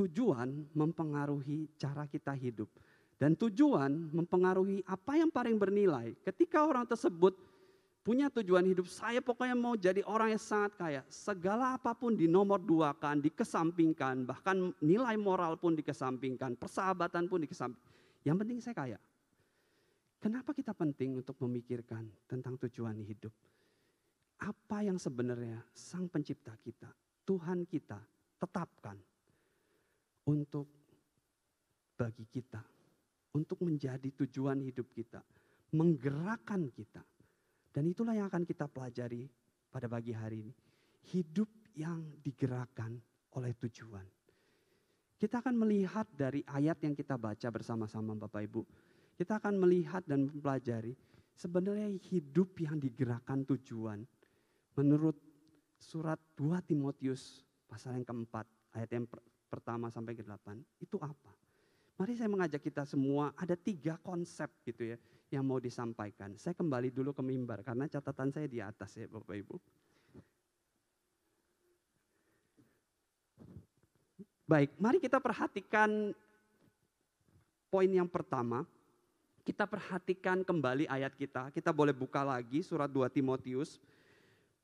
Tujuan 0.00 0.72
mempengaruhi 0.72 1.68
cara 1.76 2.08
kita 2.08 2.32
hidup. 2.32 2.72
Dan 3.20 3.36
tujuan 3.36 3.92
mempengaruhi 4.16 4.80
apa 4.88 5.20
yang 5.20 5.28
paling 5.28 5.60
bernilai. 5.60 6.16
Ketika 6.24 6.64
orang 6.64 6.88
tersebut 6.88 7.36
punya 8.00 8.32
tujuan 8.32 8.64
hidup, 8.64 8.88
saya 8.88 9.20
pokoknya 9.20 9.52
mau 9.52 9.76
jadi 9.76 10.00
orang 10.08 10.32
yang 10.32 10.40
sangat 10.40 10.72
kaya. 10.80 11.02
Segala 11.12 11.76
apa 11.76 11.92
pun 11.92 12.16
di 12.16 12.24
nomor 12.24 12.56
dua 12.64 12.96
kan, 12.96 13.20
dikesampingkan, 13.20 14.24
bahkan 14.24 14.72
nilai 14.80 15.20
moral 15.20 15.60
pun 15.60 15.76
dikesampingkan, 15.76 16.56
persahabatan 16.56 17.28
pun 17.28 17.44
dikesampingkan. 17.44 17.92
Yang 18.24 18.36
penting 18.40 18.58
saya 18.64 18.72
kaya. 18.72 18.98
Kenapa 20.20 20.52
kita 20.52 20.76
penting 20.76 21.16
untuk 21.16 21.40
memikirkan 21.40 22.04
tentang 22.28 22.60
tujuan 22.60 23.00
hidup? 23.00 23.32
Apa 24.44 24.84
yang 24.84 25.00
sebenarnya 25.00 25.64
Sang 25.72 26.12
Pencipta 26.12 26.52
kita, 26.60 26.92
Tuhan 27.24 27.64
kita 27.64 27.96
tetapkan 28.36 29.00
untuk 30.28 30.68
bagi 31.96 32.28
kita, 32.28 32.60
untuk 33.32 33.64
menjadi 33.64 34.12
tujuan 34.20 34.60
hidup 34.60 34.92
kita, 34.92 35.24
menggerakkan 35.72 36.68
kita. 36.68 37.00
Dan 37.72 37.88
itulah 37.88 38.12
yang 38.12 38.28
akan 38.28 38.44
kita 38.44 38.68
pelajari 38.68 39.24
pada 39.72 39.88
pagi 39.88 40.12
hari 40.12 40.44
ini. 40.44 40.52
Hidup 41.16 41.48
yang 41.80 42.20
digerakkan 42.20 42.92
oleh 43.40 43.56
tujuan. 43.56 44.04
Kita 45.16 45.40
akan 45.40 45.56
melihat 45.64 46.08
dari 46.12 46.44
ayat 46.44 46.80
yang 46.84 46.92
kita 46.92 47.16
baca 47.16 47.48
bersama-sama 47.52 48.16
Bapak 48.16 48.44
Ibu. 48.44 48.62
Kita 49.20 49.36
akan 49.36 49.60
melihat 49.60 50.00
dan 50.08 50.24
mempelajari 50.24 50.96
sebenarnya 51.36 51.92
hidup 52.08 52.56
yang 52.56 52.80
digerakkan 52.80 53.44
tujuan. 53.44 54.00
Menurut 54.80 55.12
surat 55.76 56.16
2 56.40 56.56
Timotius 56.64 57.44
pasal 57.68 58.00
yang 58.00 58.08
keempat 58.08 58.48
ayat 58.72 58.88
yang 58.96 59.04
pertama 59.44 59.92
sampai 59.92 60.16
ke 60.16 60.24
delapan 60.24 60.56
itu 60.80 60.96
apa? 61.04 61.36
Mari 62.00 62.16
saya 62.16 62.32
mengajak 62.32 62.64
kita 62.64 62.88
semua 62.88 63.36
ada 63.36 63.52
tiga 63.60 64.00
konsep 64.00 64.48
gitu 64.64 64.88
ya 64.88 64.96
yang 65.28 65.44
mau 65.44 65.60
disampaikan. 65.60 66.32
Saya 66.40 66.56
kembali 66.56 66.88
dulu 66.88 67.12
ke 67.12 67.20
mimbar 67.20 67.60
karena 67.60 67.92
catatan 67.92 68.32
saya 68.32 68.48
di 68.48 68.64
atas 68.64 68.96
ya 68.96 69.04
Bapak 69.04 69.36
Ibu. 69.36 69.56
Baik, 74.48 74.80
mari 74.80 74.96
kita 74.96 75.20
perhatikan 75.20 76.16
poin 77.68 77.90
yang 77.92 78.08
pertama. 78.08 78.64
Kita 79.50 79.66
perhatikan 79.66 80.46
kembali 80.46 80.86
ayat 80.86 81.10
kita. 81.18 81.50
Kita 81.50 81.74
boleh 81.74 81.90
buka 81.90 82.22
lagi 82.22 82.62
surat 82.62 82.86
2 82.86 83.10
Timotius 83.10 83.82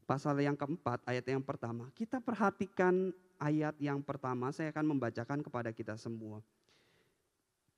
pasal 0.07 0.39
yang 0.39 0.55
keempat, 0.55 1.03
ayat 1.03 1.27
yang 1.27 1.43
pertama. 1.43 1.91
Kita 1.91 2.23
perhatikan 2.23 3.11
ayat 3.43 3.75
yang 3.83 3.99
pertama, 3.99 4.55
saya 4.55 4.71
akan 4.71 4.95
membacakan 4.95 5.43
kepada 5.43 5.75
kita 5.75 5.99
semua. 5.99 6.39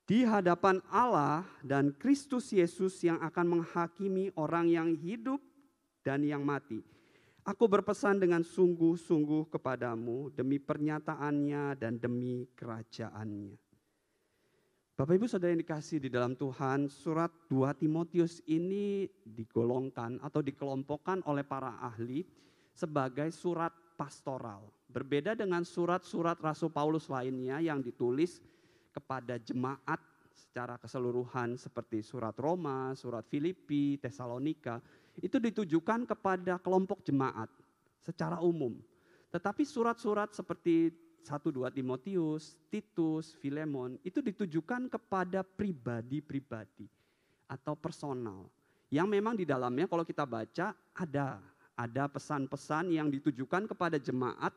Di 0.05 0.21
hadapan 0.21 0.85
Allah 0.93 1.49
dan 1.65 1.89
Kristus 1.97 2.53
Yesus 2.53 3.01
yang 3.01 3.17
akan 3.25 3.57
menghakimi 3.57 4.29
orang 4.37 4.69
yang 4.69 4.93
hidup 4.93 5.41
dan 6.05 6.21
yang 6.21 6.45
mati 6.45 6.85
Aku 7.49 7.65
berpesan 7.65 8.21
dengan 8.21 8.45
sungguh-sungguh 8.45 9.49
kepadamu 9.49 10.29
demi 10.29 10.61
pernyataannya 10.61 11.73
dan 11.73 11.97
demi 11.97 12.45
kerajaannya. 12.53 13.68
Bapak 14.99 15.15
Ibu 15.15 15.31
Saudara 15.31 15.55
yang 15.55 15.63
dikasih 15.63 16.03
di 16.03 16.11
dalam 16.11 16.35
Tuhan, 16.35 16.91
surat 16.91 17.31
2 17.47 17.71
Timotius 17.79 18.43
ini 18.51 19.07
digolongkan 19.23 20.19
atau 20.19 20.43
dikelompokkan 20.43 21.23
oleh 21.23 21.47
para 21.47 21.79
ahli 21.79 22.27
sebagai 22.75 23.31
surat 23.31 23.71
pastoral. 23.95 24.59
Berbeda 24.91 25.39
dengan 25.39 25.63
surat-surat 25.63 26.35
Rasul 26.43 26.75
Paulus 26.75 27.07
lainnya 27.07 27.63
yang 27.63 27.79
ditulis 27.79 28.43
kepada 28.91 29.39
jemaat 29.39 30.03
secara 30.35 30.75
keseluruhan 30.75 31.55
seperti 31.55 32.03
surat 32.03 32.35
Roma, 32.35 32.91
surat 32.91 33.23
Filipi, 33.23 33.95
Tesalonika 34.03 34.83
itu 35.23 35.39
ditujukan 35.39 36.11
kepada 36.11 36.59
kelompok 36.59 37.07
jemaat 37.07 37.47
secara 38.03 38.43
umum. 38.43 38.75
Tetapi 39.31 39.63
surat-surat 39.63 40.35
seperti 40.35 40.91
1 41.23 41.51
2 41.51 41.69
Timotius, 41.75 42.55
Titus, 42.71 43.35
Filemon 43.37 43.99
itu 44.01 44.23
ditujukan 44.23 44.87
kepada 44.87 45.43
pribadi-pribadi 45.43 46.87
atau 47.49 47.73
personal. 47.75 48.47
Yang 48.89 49.07
memang 49.09 49.33
di 49.37 49.45
dalamnya 49.45 49.85
kalau 49.85 50.01
kita 50.01 50.25
baca 50.25 50.73
ada 50.97 51.37
ada 51.79 52.03
pesan-pesan 52.11 52.91
yang 52.91 53.07
ditujukan 53.07 53.63
kepada 53.69 53.95
jemaat 53.95 54.51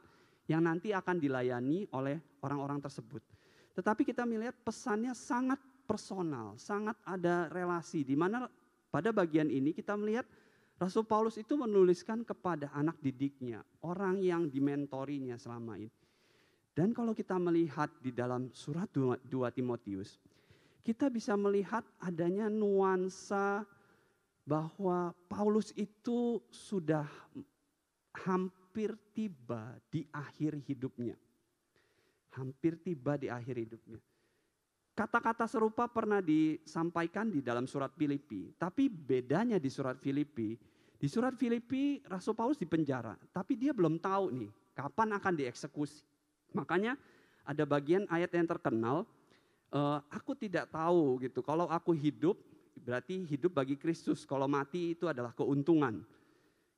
yang 0.51 0.67
nanti 0.67 0.91
akan 0.91 1.23
dilayani 1.23 1.87
oleh 1.95 2.19
orang-orang 2.43 2.83
tersebut. 2.83 3.23
Tetapi 3.79 4.03
kita 4.03 4.27
melihat 4.27 4.59
pesannya 4.67 5.15
sangat 5.15 5.63
personal, 5.87 6.59
sangat 6.59 6.99
ada 7.07 7.47
relasi 7.55 8.03
di 8.03 8.19
mana 8.19 8.51
pada 8.91 9.15
bagian 9.15 9.49
ini 9.49 9.71
kita 9.71 9.95
melihat 9.95 10.27
Rasul 10.83 11.07
Paulus 11.07 11.39
itu 11.39 11.55
menuliskan 11.55 12.27
kepada 12.27 12.67
anak 12.75 12.99
didiknya, 12.99 13.63
orang 13.87 14.19
yang 14.19 14.51
dimentorinya 14.51 15.39
selama 15.39 15.79
ini. 15.79 16.02
Dan 16.73 16.97
kalau 16.97 17.13
kita 17.13 17.37
melihat 17.37 17.93
di 18.01 18.09
dalam 18.09 18.49
surat 18.49 18.89
2, 18.89 19.29
Timotius, 19.53 20.17
kita 20.81 21.13
bisa 21.13 21.37
melihat 21.37 21.85
adanya 22.01 22.49
nuansa 22.49 23.63
bahwa 24.43 25.13
Paulus 25.29 25.71
itu 25.77 26.41
sudah 26.49 27.05
hampir 28.25 28.97
tiba 29.13 29.77
di 29.93 30.09
akhir 30.11 30.59
hidupnya. 30.65 31.15
Hampir 32.33 32.81
tiba 32.81 33.21
di 33.21 33.29
akhir 33.29 33.61
hidupnya. 33.61 34.01
Kata-kata 34.93 35.45
serupa 35.49 35.89
pernah 35.89 36.21
disampaikan 36.21 37.29
di 37.29 37.41
dalam 37.41 37.65
surat 37.65 37.93
Filipi, 37.97 38.53
tapi 38.57 38.89
bedanya 38.93 39.57
di 39.57 39.69
surat 39.73 39.97
Filipi, 39.97 40.57
di 40.97 41.09
surat 41.09 41.33
Filipi, 41.37 42.01
Rasul 42.09 42.37
Paulus 42.37 42.61
di 42.61 42.69
penjara, 42.69 43.17
tapi 43.33 43.57
dia 43.57 43.73
belum 43.73 43.97
tahu 43.97 44.33
nih 44.37 44.53
kapan 44.77 45.17
akan 45.17 45.33
dieksekusi. 45.37 46.12
Makanya 46.55 46.95
ada 47.43 47.65
bagian 47.67 48.07
ayat 48.09 48.31
yang 48.33 48.47
terkenal, 48.47 49.09
e, 49.73 49.81
aku 50.13 50.33
tidak 50.39 50.71
tahu 50.71 51.21
gitu. 51.21 51.43
Kalau 51.43 51.67
aku 51.67 51.93
hidup, 51.97 52.39
berarti 52.79 53.27
hidup 53.27 53.57
bagi 53.57 53.75
Kristus. 53.75 54.23
Kalau 54.23 54.47
mati 54.47 54.95
itu 54.95 55.11
adalah 55.11 55.35
keuntungan. 55.35 56.05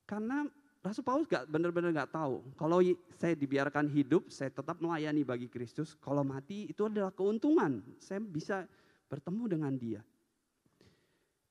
Karena 0.09 0.47
Rasul 0.81 1.01
Paulus 1.01 1.25
gak 1.25 1.49
benar-benar 1.49 1.93
gak 2.05 2.13
tahu. 2.13 2.45
Kalau 2.57 2.81
saya 3.17 3.33
dibiarkan 3.33 3.89
hidup, 3.89 4.29
saya 4.29 4.53
tetap 4.53 4.77
melayani 4.81 5.25
bagi 5.25 5.49
Kristus. 5.49 5.97
Kalau 5.97 6.21
mati 6.21 6.69
itu 6.69 6.85
adalah 6.85 7.09
keuntungan. 7.09 7.81
Saya 7.97 8.21
bisa 8.21 8.69
bertemu 9.09 9.43
dengan 9.49 9.73
dia 9.73 10.01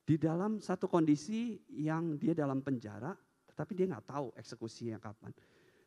di 0.04 0.20
dalam 0.20 0.60
satu 0.60 0.84
kondisi 0.84 1.56
yang 1.72 2.20
dia 2.20 2.36
dalam 2.36 2.60
penjara, 2.60 3.16
tetapi 3.48 3.72
dia 3.72 3.88
nggak 3.88 4.04
tahu 4.04 4.26
eksekusinya 4.36 5.00
kapan. 5.00 5.32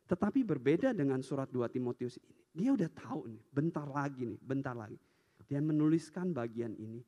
Tetapi 0.08 0.40
berbeda 0.40 0.96
dengan 0.96 1.20
surat 1.20 1.52
2 1.52 1.68
Timotius 1.68 2.16
ini. 2.16 2.32
Dia 2.56 2.70
udah 2.72 2.88
tahu 2.88 3.28
nih, 3.28 3.42
bentar 3.52 3.84
lagi 3.84 4.24
nih, 4.24 4.40
bentar 4.40 4.72
lagi. 4.72 4.96
Dia 5.44 5.60
menuliskan 5.60 6.32
bagian 6.32 6.72
ini. 6.80 7.04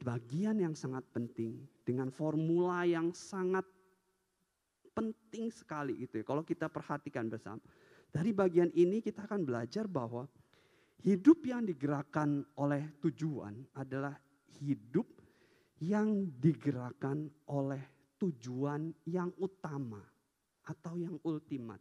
Bagian 0.00 0.62
yang 0.62 0.72
sangat 0.72 1.04
penting 1.12 1.60
dengan 1.84 2.08
formula 2.08 2.88
yang 2.88 3.12
sangat 3.12 3.66
penting 4.94 5.52
sekali 5.52 6.00
itu 6.00 6.22
ya. 6.22 6.24
Kalau 6.24 6.46
kita 6.46 6.70
perhatikan 6.70 7.28
bersama. 7.28 7.60
Dari 8.10 8.34
bagian 8.34 8.74
ini 8.74 8.98
kita 8.98 9.22
akan 9.22 9.46
belajar 9.46 9.86
bahwa 9.86 10.26
hidup 11.06 11.46
yang 11.46 11.62
digerakkan 11.62 12.42
oleh 12.58 12.90
tujuan 12.98 13.54
adalah 13.78 14.18
hidup 14.58 15.06
yang 15.78 16.26
digerakkan 16.42 17.30
oleh 17.46 17.80
tujuan 18.18 18.92
yang 19.06 19.30
utama 19.38 20.02
atau 20.66 20.98
yang 20.98 21.16
ultimat. 21.22 21.78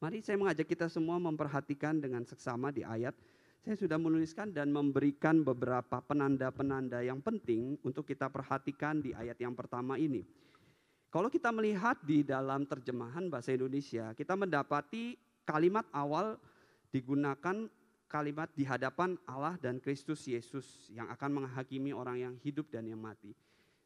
Mari 0.00 0.24
saya 0.24 0.40
mengajak 0.40 0.64
kita 0.64 0.88
semua 0.88 1.20
memperhatikan 1.20 2.00
dengan 2.00 2.24
seksama 2.24 2.72
di 2.72 2.80
ayat. 2.80 3.12
Saya 3.60 3.76
sudah 3.76 4.00
menuliskan 4.00 4.48
dan 4.48 4.72
memberikan 4.72 5.44
beberapa 5.44 6.00
penanda-penanda 6.00 7.04
yang 7.04 7.20
penting 7.20 7.76
untuk 7.84 8.08
kita 8.08 8.32
perhatikan 8.32 9.04
di 9.04 9.12
ayat 9.12 9.36
yang 9.36 9.52
pertama 9.52 10.00
ini. 10.00 10.24
Kalau 11.12 11.28
kita 11.28 11.52
melihat 11.52 12.00
di 12.00 12.24
dalam 12.24 12.64
terjemahan 12.64 13.28
bahasa 13.28 13.52
Indonesia, 13.52 14.16
kita 14.16 14.40
mendapati 14.40 15.20
kalimat 15.44 15.84
awal 15.92 16.40
digunakan 16.88 17.68
kalimat 18.08 18.48
di 18.56 18.64
hadapan 18.64 19.20
Allah 19.28 19.60
dan 19.60 19.84
Kristus 19.84 20.24
Yesus 20.24 20.88
yang 20.88 21.12
akan 21.12 21.44
menghakimi 21.44 21.92
orang 21.92 22.16
yang 22.16 22.34
hidup 22.40 22.72
dan 22.72 22.88
yang 22.88 23.04
mati. 23.04 23.36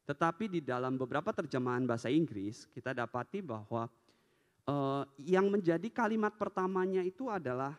Tetapi 0.07 0.47
di 0.47 0.63
dalam 0.63 0.95
beberapa 0.95 1.35
terjemahan 1.35 1.83
bahasa 1.83 2.07
Inggris 2.07 2.71
kita 2.71 2.95
dapati 2.95 3.43
bahwa 3.43 3.91
uh, 4.69 5.03
yang 5.21 5.49
menjadi 5.49 5.87
kalimat 5.89 6.33
pertamanya 6.35 7.01
itu 7.01 7.29
adalah 7.29 7.73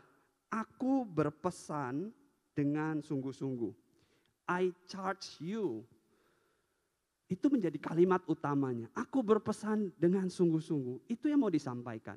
aku 0.51 1.07
berpesan 1.07 2.11
dengan 2.55 3.03
sungguh-sungguh. 3.03 3.73
I 4.47 4.71
charge 4.87 5.43
you. 5.43 5.83
Itu 7.27 7.51
menjadi 7.51 7.77
kalimat 7.83 8.23
utamanya. 8.31 8.87
Aku 8.95 9.19
berpesan 9.19 9.91
dengan 9.99 10.31
sungguh-sungguh. 10.31 11.11
Itu 11.11 11.27
yang 11.27 11.43
mau 11.43 11.51
disampaikan. 11.51 12.17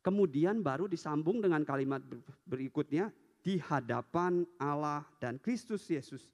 Kemudian 0.00 0.64
baru 0.64 0.88
disambung 0.88 1.44
dengan 1.44 1.60
kalimat 1.60 2.00
berikutnya, 2.48 3.12
di 3.40 3.60
hadapan 3.60 4.44
Allah 4.60 5.04
dan 5.20 5.40
Kristus 5.40 5.84
Yesus. 5.88 6.24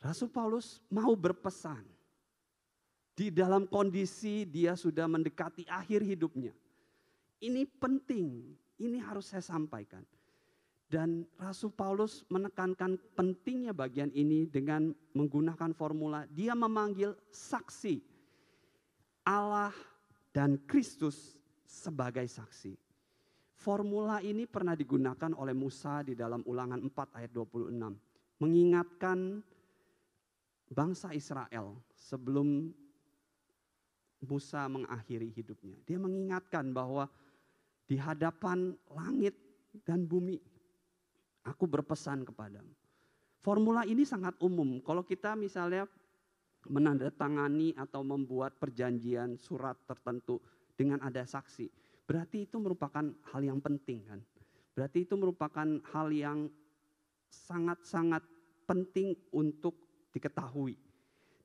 Rasul 0.00 0.32
Paulus 0.32 0.80
mau 0.88 1.12
berpesan 1.12 1.84
di 3.14 3.28
dalam 3.28 3.66
kondisi 3.68 4.46
dia 4.48 4.78
sudah 4.78 5.04
mendekati 5.10 5.66
akhir 5.68 6.04
hidupnya. 6.04 6.54
Ini 7.40 7.64
penting, 7.80 8.52
ini 8.80 8.98
harus 9.00 9.32
saya 9.32 9.44
sampaikan. 9.44 10.04
Dan 10.90 11.22
Rasul 11.38 11.70
Paulus 11.70 12.26
menekankan 12.26 12.98
pentingnya 13.14 13.70
bagian 13.70 14.10
ini 14.10 14.50
dengan 14.50 14.90
menggunakan 15.14 15.70
formula 15.70 16.26
dia 16.26 16.50
memanggil 16.58 17.14
saksi 17.30 18.02
Allah 19.22 19.70
dan 20.34 20.58
Kristus 20.66 21.38
sebagai 21.62 22.26
saksi. 22.26 22.74
Formula 23.54 24.18
ini 24.24 24.48
pernah 24.50 24.74
digunakan 24.74 25.30
oleh 25.36 25.54
Musa 25.54 26.02
di 26.02 26.18
dalam 26.18 26.42
ulangan 26.48 26.80
4 26.82 27.18
ayat 27.22 27.30
26. 27.30 28.42
Mengingatkan 28.42 29.44
bangsa 30.72 31.12
Israel 31.12 31.76
sebelum 31.92 32.72
Musa 34.24 34.68
mengakhiri 34.68 35.32
hidupnya. 35.32 35.76
Dia 35.88 35.96
mengingatkan 35.96 36.72
bahwa 36.72 37.08
di 37.88 37.96
hadapan 37.96 38.76
langit 38.92 39.34
dan 39.84 40.04
bumi 40.04 40.38
Aku 41.48 41.64
berpesan 41.64 42.28
kepadamu. 42.28 42.72
Formula 43.40 43.88
ini 43.88 44.04
sangat 44.04 44.36
umum. 44.44 44.84
Kalau 44.84 45.00
kita 45.00 45.32
misalnya 45.32 45.88
menandatangani 46.68 47.72
atau 47.72 48.04
membuat 48.04 48.60
perjanjian 48.60 49.40
surat 49.40 49.80
tertentu 49.88 50.44
dengan 50.76 51.00
ada 51.00 51.24
saksi, 51.24 51.72
berarti 52.04 52.44
itu 52.44 52.60
merupakan 52.60 53.08
hal 53.32 53.40
yang 53.40 53.64
penting 53.64 54.04
kan. 54.04 54.20
Berarti 54.76 55.08
itu 55.08 55.16
merupakan 55.16 55.68
hal 55.96 56.08
yang 56.12 56.52
sangat-sangat 57.32 58.20
penting 58.68 59.16
untuk 59.32 59.72
diketahui. 60.12 60.76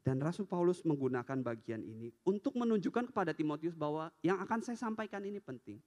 Dan 0.05 0.21
Rasul 0.21 0.45
Paulus 0.45 0.85
menggunakan 0.85 1.41
bagian 1.41 1.81
ini 1.81 2.13
untuk 2.29 2.53
menunjukkan 2.53 3.09
kepada 3.09 3.33
Timotius 3.33 3.73
bahwa 3.73 4.13
yang 4.21 4.37
akan 4.37 4.61
saya 4.61 4.77
sampaikan 4.77 5.25
ini 5.25 5.41
penting. 5.41 5.81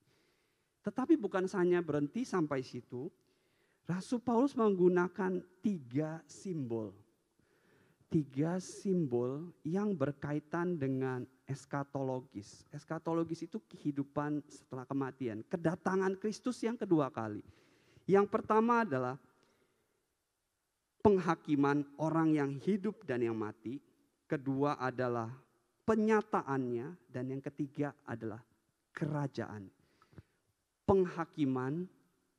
Tetapi 0.83 1.15
bukan 1.15 1.47
hanya 1.55 1.79
berhenti 1.79 2.27
sampai 2.27 2.67
situ, 2.67 3.07
Rasul 3.87 4.19
Paulus 4.19 4.59
menggunakan 4.59 5.39
tiga 5.63 6.19
simbol. 6.27 6.91
Tiga 8.11 8.59
simbol 8.59 9.55
yang 9.63 9.95
berkaitan 9.95 10.75
dengan 10.75 11.23
eskatologis. 11.47 12.67
Eskatologis 12.75 13.47
itu 13.47 13.63
kehidupan 13.71 14.43
setelah 14.51 14.83
kematian. 14.83 15.47
Kedatangan 15.47 16.19
Kristus 16.19 16.59
yang 16.67 16.75
kedua 16.75 17.07
kali. 17.15 17.45
Yang 18.09 18.27
pertama 18.35 18.83
adalah 18.83 19.15
penghakiman 21.07 21.87
orang 22.03 22.35
yang 22.35 22.51
hidup 22.59 23.07
dan 23.07 23.23
yang 23.23 23.39
mati. 23.39 23.79
Kedua 24.29 24.77
adalah 24.77 25.33
penyataannya. 25.89 27.09
Dan 27.09 27.33
yang 27.33 27.41
ketiga 27.41 27.97
adalah 28.05 28.45
kerajaan. 28.93 29.73
Penghakiman, 30.85 31.89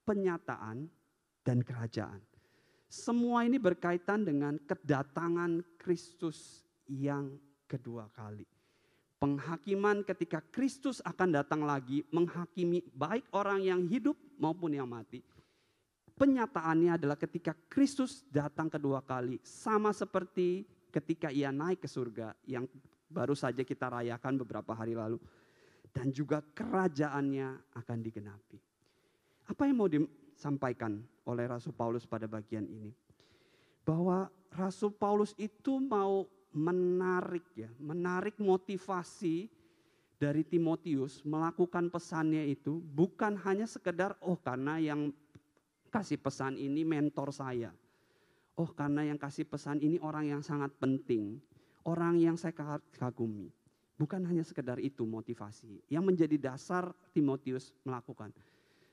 penyataan, 0.06 0.86
dan 1.42 1.66
kerajaan. 1.66 2.22
Semua 2.90 3.46
ini 3.46 3.58
berkaitan 3.58 4.26
dengan 4.26 4.58
kedatangan 4.66 5.62
Kristus 5.78 6.66
yang 6.90 7.38
kedua 7.70 8.10
kali. 8.14 8.46
Penghakiman 9.22 10.02
ketika 10.02 10.42
Kristus 10.42 11.04
akan 11.06 11.38
datang 11.38 11.62
lagi 11.68 12.02
menghakimi 12.10 12.82
baik 12.96 13.30
orang 13.36 13.62
yang 13.62 13.82
hidup 13.86 14.18
maupun 14.42 14.74
yang 14.74 14.90
mati. 14.90 15.22
Penyataannya 16.18 16.98
adalah 16.98 17.20
ketika 17.20 17.54
Kristus 17.68 18.26
datang 18.32 18.72
kedua 18.72 19.04
kali 19.04 19.38
sama 19.44 19.94
seperti 19.94 20.64
ketika 20.90 21.30
ia 21.30 21.54
naik 21.54 21.86
ke 21.86 21.90
surga 21.90 22.34
yang 22.46 22.66
baru 23.10 23.34
saja 23.34 23.66
kita 23.66 23.90
rayakan 23.90 24.42
beberapa 24.42 24.74
hari 24.78 24.94
lalu. 24.94 25.18
Dan 25.90 26.14
juga 26.14 26.46
kerajaannya 26.46 27.74
akan 27.74 27.98
digenapi. 28.06 28.62
Apa 29.50 29.66
yang 29.66 29.82
mau 29.82 29.90
disampaikan 29.90 31.02
oleh 31.26 31.50
Rasul 31.50 31.74
Paulus 31.74 32.06
pada 32.06 32.30
bagian 32.30 32.70
ini. 32.70 32.94
Bahwa 33.82 34.30
Rasul 34.54 34.94
Paulus 34.94 35.34
itu 35.42 35.82
mau 35.82 36.30
menarik 36.54 37.46
ya, 37.58 37.74
menarik 37.82 38.38
motivasi 38.38 39.50
dari 40.20 40.44
Timotius 40.44 41.24
melakukan 41.24 41.88
pesannya 41.88 42.44
itu 42.52 42.84
bukan 42.84 43.40
hanya 43.48 43.64
sekedar 43.64 44.20
oh 44.20 44.36
karena 44.36 44.76
yang 44.78 45.16
kasih 45.90 46.22
pesan 46.22 46.60
ini 46.60 46.86
mentor 46.86 47.34
saya. 47.34 47.74
Oh 48.60 48.68
karena 48.76 49.08
yang 49.08 49.16
kasih 49.16 49.48
pesan 49.48 49.80
ini 49.80 49.96
orang 50.04 50.28
yang 50.28 50.44
sangat 50.44 50.76
penting, 50.76 51.40
orang 51.88 52.20
yang 52.20 52.36
saya 52.36 52.52
kagumi. 53.00 53.48
Bukan 53.96 54.24
hanya 54.28 54.44
sekedar 54.44 54.80
itu 54.84 55.08
motivasi 55.08 55.88
yang 55.88 56.04
menjadi 56.04 56.36
dasar 56.36 56.92
Timotius 57.16 57.72
melakukan. 57.88 58.36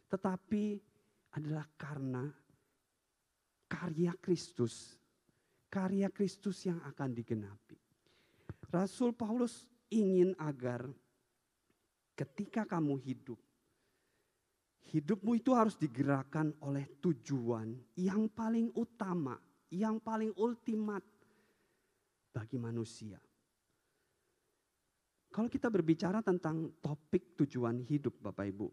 Tetapi 0.07 0.79
adalah 1.35 1.67
karena 1.75 2.31
karya 3.67 4.15
Kristus. 4.19 4.95
Karya 5.67 6.11
Kristus 6.15 6.63
yang 6.67 6.79
akan 6.87 7.11
digenapi. 7.11 7.79
Rasul 8.71 9.15
Paulus 9.15 9.67
ingin 9.91 10.35
agar 10.39 10.87
ketika 12.19 12.67
kamu 12.67 12.99
hidup, 12.99 13.39
hidupmu 14.91 15.39
itu 15.39 15.55
harus 15.55 15.79
digerakkan 15.79 16.51
oleh 16.63 16.87
tujuan 16.99 17.79
yang 17.95 18.27
paling 18.31 18.75
utama, 18.75 19.39
yang 19.77 20.01
paling 20.01 20.33
ultimat 20.41 21.05
bagi 22.33 22.57
manusia. 22.57 23.21
Kalau 25.29 25.53
kita 25.53 25.69
berbicara 25.69 26.25
tentang 26.25 26.73
topik 26.81 27.37
tujuan 27.37 27.85
hidup 27.85 28.17
Bapak 28.25 28.49
Ibu, 28.49 28.69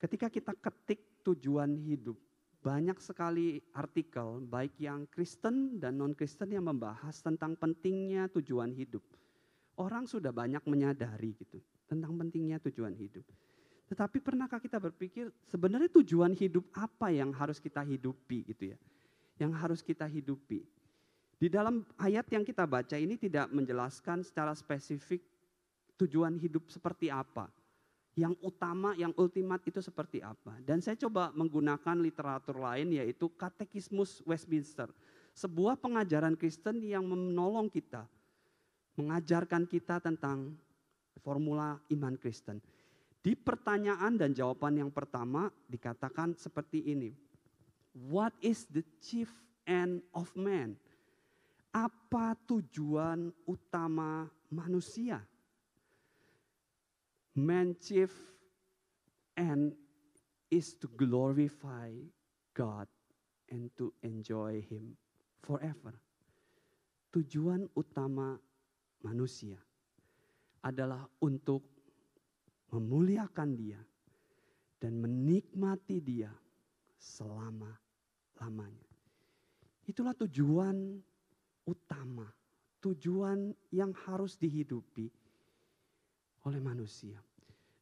ketika 0.00 0.32
kita 0.32 0.56
ketik 0.56 1.12
tujuan 1.22 1.78
hidup. 1.78 2.18
Banyak 2.62 3.02
sekali 3.02 3.58
artikel, 3.74 4.38
baik 4.46 4.78
yang 4.78 5.10
Kristen 5.10 5.82
dan 5.82 5.98
non-Kristen 5.98 6.46
yang 6.46 6.70
membahas 6.70 7.18
tentang 7.18 7.58
pentingnya 7.58 8.30
tujuan 8.38 8.70
hidup. 8.70 9.02
Orang 9.82 10.06
sudah 10.06 10.30
banyak 10.30 10.62
menyadari 10.70 11.34
gitu 11.34 11.58
tentang 11.90 12.14
pentingnya 12.14 12.62
tujuan 12.62 12.94
hidup. 12.94 13.26
Tetapi 13.90 14.22
pernahkah 14.22 14.62
kita 14.62 14.78
berpikir 14.78 15.34
sebenarnya 15.50 15.90
tujuan 15.90 16.38
hidup 16.38 16.70
apa 16.78 17.10
yang 17.10 17.34
harus 17.34 17.58
kita 17.58 17.82
hidupi 17.82 18.46
gitu 18.46 18.70
ya? 18.70 18.78
Yang 19.42 19.52
harus 19.58 19.80
kita 19.82 20.06
hidupi. 20.06 20.62
Di 21.42 21.50
dalam 21.50 21.82
ayat 21.98 22.30
yang 22.30 22.46
kita 22.46 22.62
baca 22.62 22.94
ini 22.94 23.18
tidak 23.18 23.50
menjelaskan 23.50 24.22
secara 24.22 24.54
spesifik 24.54 25.18
tujuan 25.98 26.38
hidup 26.38 26.70
seperti 26.70 27.10
apa 27.10 27.50
yang 28.12 28.36
utama, 28.44 28.92
yang 28.92 29.12
ultimat 29.16 29.64
itu 29.64 29.80
seperti 29.80 30.20
apa. 30.20 30.60
Dan 30.60 30.84
saya 30.84 30.96
coba 31.00 31.32
menggunakan 31.32 31.96
literatur 31.96 32.60
lain 32.60 32.92
yaitu 32.92 33.32
Katekismus 33.32 34.20
Westminster. 34.28 34.92
Sebuah 35.32 35.80
pengajaran 35.80 36.36
Kristen 36.36 36.84
yang 36.84 37.08
menolong 37.08 37.72
kita, 37.72 38.04
mengajarkan 39.00 39.64
kita 39.64 39.96
tentang 40.04 40.52
formula 41.24 41.80
iman 41.88 42.12
Kristen. 42.20 42.60
Di 43.22 43.32
pertanyaan 43.32 44.20
dan 44.20 44.36
jawaban 44.36 44.76
yang 44.76 44.92
pertama 44.92 45.48
dikatakan 45.70 46.36
seperti 46.36 46.84
ini. 46.92 47.16
What 47.92 48.32
is 48.40 48.64
the 48.72 48.84
chief 49.04 49.28
end 49.68 50.00
of 50.16 50.32
man? 50.36 50.80
Apa 51.72 52.36
tujuan 52.48 53.32
utama 53.48 54.28
manusia? 54.52 55.20
man 57.34 57.76
chief 57.80 58.12
end 59.36 59.72
is 60.52 60.76
to 60.76 60.88
glorify 61.00 61.88
God 62.52 62.86
and 63.48 63.72
to 63.80 63.92
enjoy 64.04 64.60
Him 64.68 64.96
forever. 65.40 65.96
Tujuan 67.12 67.68
utama 67.76 68.36
manusia 69.04 69.56
adalah 70.64 71.08
untuk 71.24 71.64
memuliakan 72.72 73.50
Dia 73.56 73.80
dan 74.80 75.00
menikmati 75.00 76.00
Dia 76.00 76.32
selama-lamanya. 78.42 78.90
Itulah 79.86 80.14
tujuan 80.18 80.98
utama, 81.62 82.26
tujuan 82.82 83.54
yang 83.70 83.94
harus 84.06 84.34
dihidupi 84.34 85.06
oleh 86.42 86.58
manusia. 86.58 87.22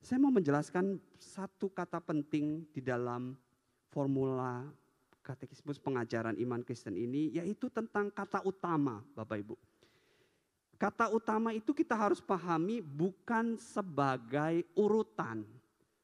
Saya 0.01 0.21
mau 0.21 0.33
menjelaskan 0.33 1.01
satu 1.17 1.73
kata 1.73 2.01
penting 2.01 2.65
di 2.73 2.81
dalam 2.81 3.37
formula 3.93 4.65
katekismus 5.21 5.77
pengajaran 5.77 6.37
iman 6.41 6.65
Kristen 6.65 6.97
ini, 6.97 7.37
yaitu 7.37 7.69
tentang 7.69 8.09
kata 8.09 8.41
utama, 8.45 9.05
Bapak 9.13 9.37
Ibu. 9.45 9.57
Kata 10.81 11.13
utama 11.13 11.53
itu 11.53 11.77
kita 11.77 11.93
harus 11.93 12.25
pahami 12.25 12.81
bukan 12.81 13.61
sebagai 13.61 14.65
urutan. 14.73 15.45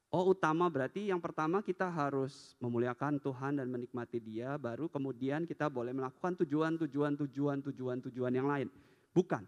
Oh 0.07 0.31
utama 0.31 0.71
berarti 0.71 1.11
yang 1.11 1.19
pertama 1.19 1.59
kita 1.59 1.91
harus 1.91 2.55
memuliakan 2.63 3.19
Tuhan 3.19 3.59
dan 3.59 3.67
menikmati 3.67 4.23
dia, 4.23 4.55
baru 4.55 4.87
kemudian 4.87 5.43
kita 5.43 5.67
boleh 5.67 5.91
melakukan 5.91 6.39
tujuan-tujuan, 6.43 7.19
tujuan-tujuan, 7.27 7.97
tujuan 8.07 8.33
yang 8.33 8.47
lain. 8.47 8.71
Bukan. 9.11 9.43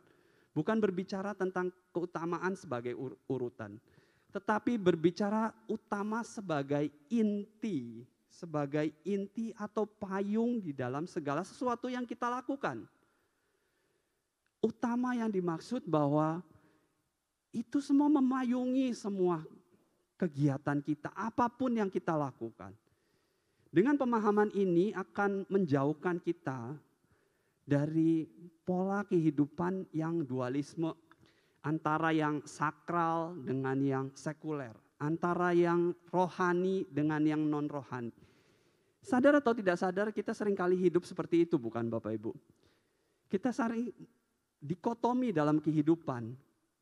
Bukan 0.51 0.81
berbicara 0.83 1.31
tentang 1.31 1.71
keutamaan 1.95 2.57
sebagai 2.57 2.91
urutan, 3.29 3.79
tetapi 4.33 4.75
berbicara 4.75 5.53
utama 5.69 6.25
sebagai 6.25 6.89
inti 7.07 8.03
sebagai 8.29 8.93
inti 9.03 9.51
atau 9.57 9.83
payung 9.83 10.61
di 10.61 10.71
dalam 10.71 11.09
segala 11.09 11.41
sesuatu 11.41 11.89
yang 11.89 12.05
kita 12.05 12.29
lakukan. 12.29 12.85
Utama 14.61 15.17
yang 15.17 15.27
dimaksud 15.33 15.83
bahwa 15.83 16.43
itu 17.49 17.81
semua 17.81 18.07
memayungi 18.07 18.93
semua 18.93 19.41
kegiatan 20.19 20.83
kita, 20.83 21.15
apa 21.15 21.47
pun 21.47 21.79
yang 21.79 21.87
kita 21.87 22.11
lakukan. 22.19 22.75
Dengan 23.71 23.95
pemahaman 23.95 24.51
ini 24.51 24.91
akan 24.91 25.47
menjauhkan 25.47 26.19
kita 26.19 26.75
dari 27.63 28.27
pola 28.67 29.07
kehidupan 29.07 29.87
yang 29.95 30.25
dualisme 30.27 30.91
antara 31.63 32.11
yang 32.11 32.43
sakral 32.43 33.37
dengan 33.39 33.77
yang 33.79 34.05
sekuler, 34.17 34.73
antara 34.99 35.55
yang 35.55 35.95
rohani 36.11 36.83
dengan 36.91 37.23
yang 37.23 37.45
non 37.45 37.69
rohani. 37.69 38.11
Sadar 38.99 39.39
atau 39.39 39.55
tidak 39.55 39.79
sadar 39.79 40.11
kita 40.11 40.35
sering 40.35 40.57
kali 40.57 40.75
hidup 40.75 41.07
seperti 41.07 41.47
itu 41.47 41.55
bukan 41.55 41.87
Bapak 41.87 42.11
Ibu. 42.19 42.35
Kita 43.31 43.53
sering 43.55 43.87
dikotomi 44.59 45.31
dalam 45.31 45.63
kehidupan. 45.63 46.35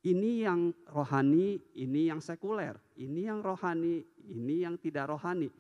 Ini 0.08 0.48
yang 0.48 0.72
rohani, 0.88 1.60
ini 1.76 2.08
yang 2.08 2.24
sekuler. 2.24 2.80
Ini 2.96 3.28
yang 3.28 3.44
rohani, 3.44 4.08
ini 4.32 4.64
yang 4.64 4.80
tidak 4.80 5.12
rohani. 5.12 5.52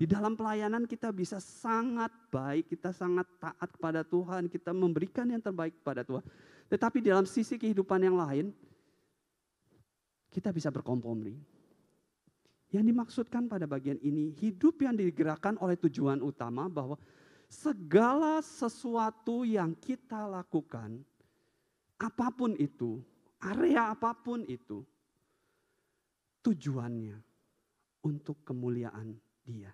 Di 0.00 0.08
dalam 0.08 0.32
pelayanan 0.32 0.88
kita 0.88 1.12
bisa 1.12 1.36
sangat 1.36 2.08
baik, 2.32 2.72
kita 2.72 2.96
sangat 2.96 3.28
taat 3.36 3.68
kepada 3.68 4.00
Tuhan, 4.00 4.48
kita 4.48 4.72
memberikan 4.72 5.28
yang 5.28 5.44
terbaik 5.44 5.76
kepada 5.84 6.00
Tuhan. 6.00 6.24
Tetapi 6.72 7.04
dalam 7.04 7.28
sisi 7.28 7.60
kehidupan 7.60 8.00
yang 8.00 8.16
lain, 8.16 8.56
kita 10.32 10.48
bisa 10.48 10.72
berkompromi. 10.72 11.36
Yang 12.72 12.84
dimaksudkan 12.88 13.44
pada 13.52 13.68
bagian 13.68 14.00
ini, 14.00 14.32
hidup 14.40 14.80
yang 14.80 14.96
digerakkan 14.96 15.60
oleh 15.60 15.76
tujuan 15.76 16.24
utama 16.24 16.72
bahwa 16.72 16.96
segala 17.50 18.40
sesuatu 18.40 19.44
yang 19.44 19.76
kita 19.76 20.24
lakukan, 20.24 21.04
apa 22.00 22.32
pun 22.32 22.56
itu, 22.56 23.04
area 23.40 23.92
apa 23.92 24.12
pun 24.12 24.44
itu, 24.44 24.84
tujuannya 26.44 27.18
untuk 28.04 28.44
kemuliaan 28.44 29.16
Dia 29.44 29.72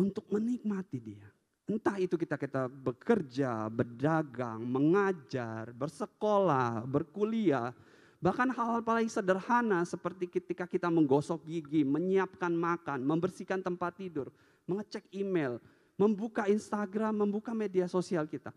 untuk 0.00 0.24
menikmati 0.32 0.96
dia. 0.96 1.28
Entah 1.68 2.00
itu 2.02 2.18
kita 2.18 2.34
kita 2.34 2.66
bekerja, 2.66 3.68
berdagang, 3.70 4.64
mengajar, 4.64 5.70
bersekolah, 5.70 6.82
berkuliah, 6.82 7.70
bahkan 8.18 8.50
hal-hal 8.50 8.82
paling 8.82 9.06
sederhana 9.06 9.86
seperti 9.86 10.26
ketika 10.26 10.66
kita 10.66 10.90
menggosok 10.90 11.46
gigi, 11.46 11.86
menyiapkan 11.86 12.50
makan, 12.50 13.06
membersihkan 13.06 13.62
tempat 13.62 14.02
tidur, 14.02 14.34
mengecek 14.66 15.06
email, 15.14 15.62
membuka 15.94 16.50
Instagram, 16.50 17.22
membuka 17.22 17.54
media 17.54 17.86
sosial 17.86 18.26
kita. 18.26 18.50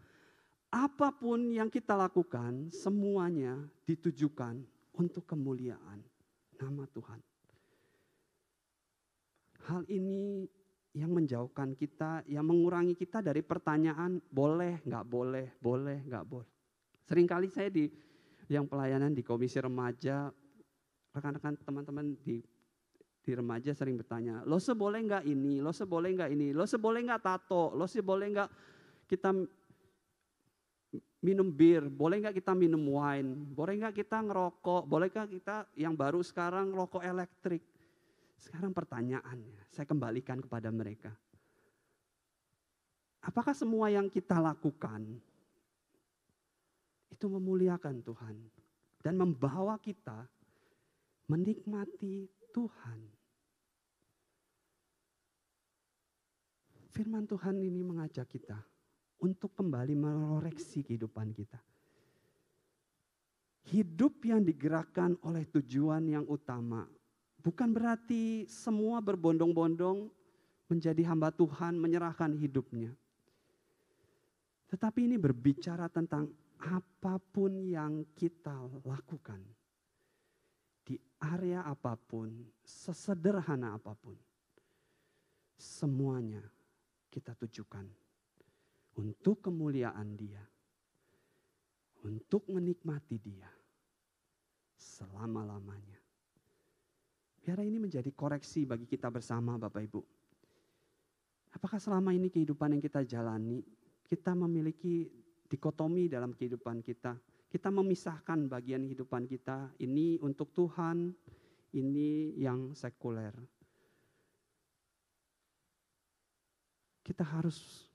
Apa 0.73 1.13
pun 1.13 1.53
yang 1.53 1.69
kita 1.69 1.93
lakukan, 1.93 2.73
semuanya 2.73 3.61
ditujukan 3.85 4.57
untuk 4.97 5.21
kemuliaan 5.29 6.01
nama 6.57 6.89
Tuhan. 6.89 7.21
Hal 9.69 9.85
ini 9.85 10.49
yang 10.97 11.13
menjauhkan 11.13 11.77
kita, 11.77 12.25
yang 12.25 12.49
mengurangi 12.49 12.97
kita 12.97 13.21
dari 13.21 13.45
pertanyaan 13.45 14.17
boleh, 14.33 14.81
nggak 14.81 15.05
boleh, 15.05 15.53
boleh, 15.61 16.01
nggak 16.09 16.25
boleh. 16.25 16.49
Seringkali 17.05 17.53
saya 17.53 17.69
di 17.69 17.85
yang 18.49 18.65
pelayanan 18.65 19.13
di 19.13 19.21
komisi 19.21 19.61
remaja, 19.61 20.33
rekan-rekan 21.13 21.53
teman-teman 21.61 22.17
di 22.25 22.41
di 23.23 23.31
remaja 23.31 23.71
sering 23.77 23.95
bertanya, 24.01 24.41
lo 24.43 24.57
seboleh 24.57 25.05
nggak 25.05 25.23
ini, 25.29 25.61
lo 25.61 25.69
seboleh 25.69 26.17
nggak 26.17 26.31
ini, 26.33 26.49
lo 26.49 26.65
seboleh 26.65 27.07
nggak 27.07 27.23
tato, 27.23 27.71
lo 27.77 27.85
seboleh 27.85 28.27
nggak 28.33 28.49
kita 29.07 29.31
minum 31.23 31.47
bir, 31.47 31.87
boleh 31.87 32.19
nggak 32.19 32.35
kita 32.43 32.51
minum 32.51 32.83
wine, 32.83 33.31
boleh 33.55 33.79
nggak 33.79 33.95
kita 33.95 34.19
ngerokok, 34.19 34.83
bolehkah 34.83 35.23
kita 35.23 35.71
yang 35.79 35.95
baru 35.95 36.19
sekarang 36.19 36.75
rokok 36.75 36.99
elektrik. 36.99 37.63
Sekarang 38.35 38.75
pertanyaannya, 38.75 39.71
saya 39.71 39.87
kembalikan 39.87 40.43
kepada 40.43 40.67
mereka. 40.67 41.15
Apakah 43.23 43.55
semua 43.55 43.87
yang 43.87 44.11
kita 44.11 44.35
lakukan 44.35 44.99
itu 47.07 47.25
memuliakan 47.31 48.03
Tuhan 48.03 48.35
dan 48.99 49.15
membawa 49.15 49.79
kita 49.79 50.27
menikmati 51.31 52.27
Tuhan? 52.51 52.99
Firman 56.91 57.23
Tuhan 57.23 57.63
ini 57.63 57.79
mengajak 57.79 58.27
kita 58.27 58.72
untuk 59.23 59.55
kembali 59.55 59.95
mengoreksi 59.95 60.83
kehidupan 60.83 61.31
kita. 61.31 61.57
Hidup 63.71 64.19
yang 64.27 64.43
digerakkan 64.43 65.15
oleh 65.23 65.47
tujuan 65.47 66.03
yang 66.03 66.27
utama 66.27 66.83
Bukan 67.43 67.75
berarti 67.75 68.47
semua 68.47 69.03
berbondong-bondong 69.03 70.07
menjadi 70.71 71.03
hamba 71.11 71.27
Tuhan, 71.27 71.75
menyerahkan 71.75 72.31
hidupnya. 72.39 72.95
Tetapi 74.71 75.11
ini 75.11 75.19
berbicara 75.19 75.91
tentang 75.91 76.31
apa 76.63 77.19
pun 77.19 77.67
yang 77.67 78.07
kita 78.15 78.55
lakukan. 78.87 79.43
Di 80.87 80.95
area 81.19 81.67
apa 81.67 81.99
pun, 81.99 82.31
sesederhana 82.63 83.75
apa 83.75 83.91
pun. 83.91 84.15
Semuanya 85.59 86.47
kita 87.11 87.35
tujukan 87.35 88.02
untuk 88.99 89.41
kemuliaan 89.41 90.13
dia. 90.17 90.43
Untuk 92.03 92.51
menikmati 92.51 93.15
dia 93.15 93.47
selama-lamanya. 94.75 95.99
Biar 97.43 97.59
ini 97.63 97.79
menjadi 97.79 98.11
koreksi 98.11 98.67
bagi 98.67 98.83
kita 98.83 99.07
bersama 99.07 99.55
Bapak 99.55 99.83
Ibu. 99.87 100.01
Apakah 101.55 101.79
selama 101.79 102.11
ini 102.11 102.27
kehidupan 102.27 102.75
yang 102.75 102.83
kita 102.83 103.07
jalani, 103.07 103.63
kita 104.03 104.35
memiliki 104.35 105.07
dikotomi 105.47 106.09
dalam 106.09 106.33
kehidupan 106.33 106.81
kita. 106.83 107.15
Kita 107.47 107.69
memisahkan 107.69 108.49
bagian 108.49 108.89
kehidupan 108.89 109.29
kita, 109.29 109.69
ini 109.77 110.17
untuk 110.25 110.49
Tuhan, 110.57 111.13
ini 111.77 112.33
yang 112.41 112.73
sekuler. 112.73 113.35
Kita 117.05 117.21
harus 117.21 117.85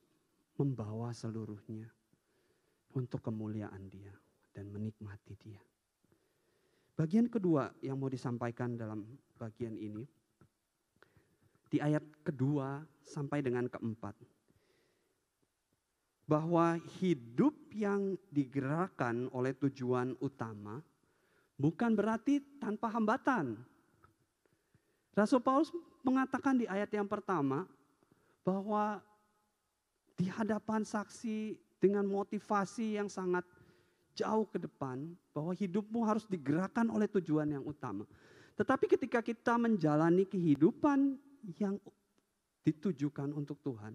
membawa 0.59 1.15
seluruhnya 1.15 1.87
untuk 2.99 3.23
kemuliaan 3.23 3.87
dia 3.87 4.13
dan 4.51 4.69
menikmati 4.75 5.39
dia. 5.39 5.63
Bagian 6.99 7.31
kedua 7.31 7.71
yang 7.79 7.95
mau 7.95 8.11
disampaikan 8.11 8.75
dalam 8.75 9.07
bagian 9.39 9.79
ini, 9.79 10.03
di 11.71 11.79
ayat 11.79 12.03
kedua 12.27 12.83
sampai 13.07 13.39
dengan 13.39 13.71
keempat, 13.71 14.19
bahwa 16.27 16.75
hidup 16.99 17.55
yang 17.71 18.19
digerakkan 18.35 19.31
oleh 19.31 19.55
tujuan 19.55 20.19
utama 20.19 20.83
bukan 21.55 21.95
berarti 21.95 22.43
tanpa 22.59 22.91
hambatan. 22.91 23.63
Rasul 25.15 25.39
Paulus 25.39 25.71
mengatakan 26.03 26.59
di 26.59 26.67
ayat 26.67 26.91
yang 26.91 27.07
pertama 27.07 27.63
bahwa 28.43 28.99
di 30.19 30.27
hadapan 30.27 30.83
saksi 30.83 31.55
dengan 31.79 32.03
motivasi 32.11 32.99
yang 32.99 33.07
sangat 33.07 33.47
jauh 34.19 34.51
ke 34.51 34.59
depan 34.59 35.15
bahwa 35.31 35.55
hidupmu 35.55 36.03
harus 36.03 36.27
digerakkan 36.27 36.91
oleh 36.91 37.07
tujuan 37.07 37.47
yang 37.47 37.63
utama. 37.63 38.03
Tetapi 38.59 38.91
ketika 38.91 39.23
kita 39.23 39.55
menjalani 39.55 40.27
kehidupan 40.27 41.15
yang 41.63 41.79
ditujukan 42.67 43.31
untuk 43.31 43.63
Tuhan, 43.63 43.95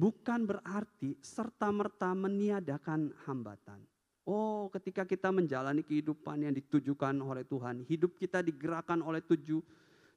bukan 0.00 0.48
berarti 0.48 1.20
serta-merta 1.20 2.16
meniadakan 2.16 3.12
hambatan. 3.28 3.84
Oh, 4.24 4.72
ketika 4.72 5.04
kita 5.04 5.28
menjalani 5.28 5.84
kehidupan 5.84 6.48
yang 6.48 6.56
ditujukan 6.56 7.12
oleh 7.20 7.44
Tuhan, 7.44 7.84
hidup 7.84 8.16
kita 8.16 8.40
digerakkan 8.40 9.04
oleh 9.04 9.20
tuju, 9.20 9.60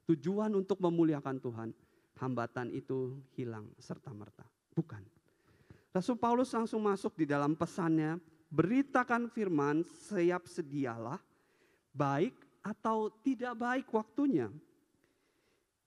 tujuan 0.08 0.56
untuk 0.56 0.80
memuliakan 0.80 1.36
Tuhan, 1.36 1.68
hambatan 2.16 2.72
itu 2.72 3.20
hilang 3.36 3.68
serta-merta. 3.76 4.48
Bukan. 4.72 5.13
Rasul 5.94 6.18
Paulus 6.18 6.50
langsung 6.50 6.82
masuk 6.82 7.14
di 7.14 7.22
dalam 7.22 7.54
pesannya 7.54 8.18
beritakan 8.50 9.30
firman, 9.30 9.86
siap 9.86 10.50
sedialah, 10.50 11.22
baik 11.94 12.34
atau 12.66 13.14
tidak 13.22 13.54
baik 13.54 13.86
waktunya. 13.94 14.50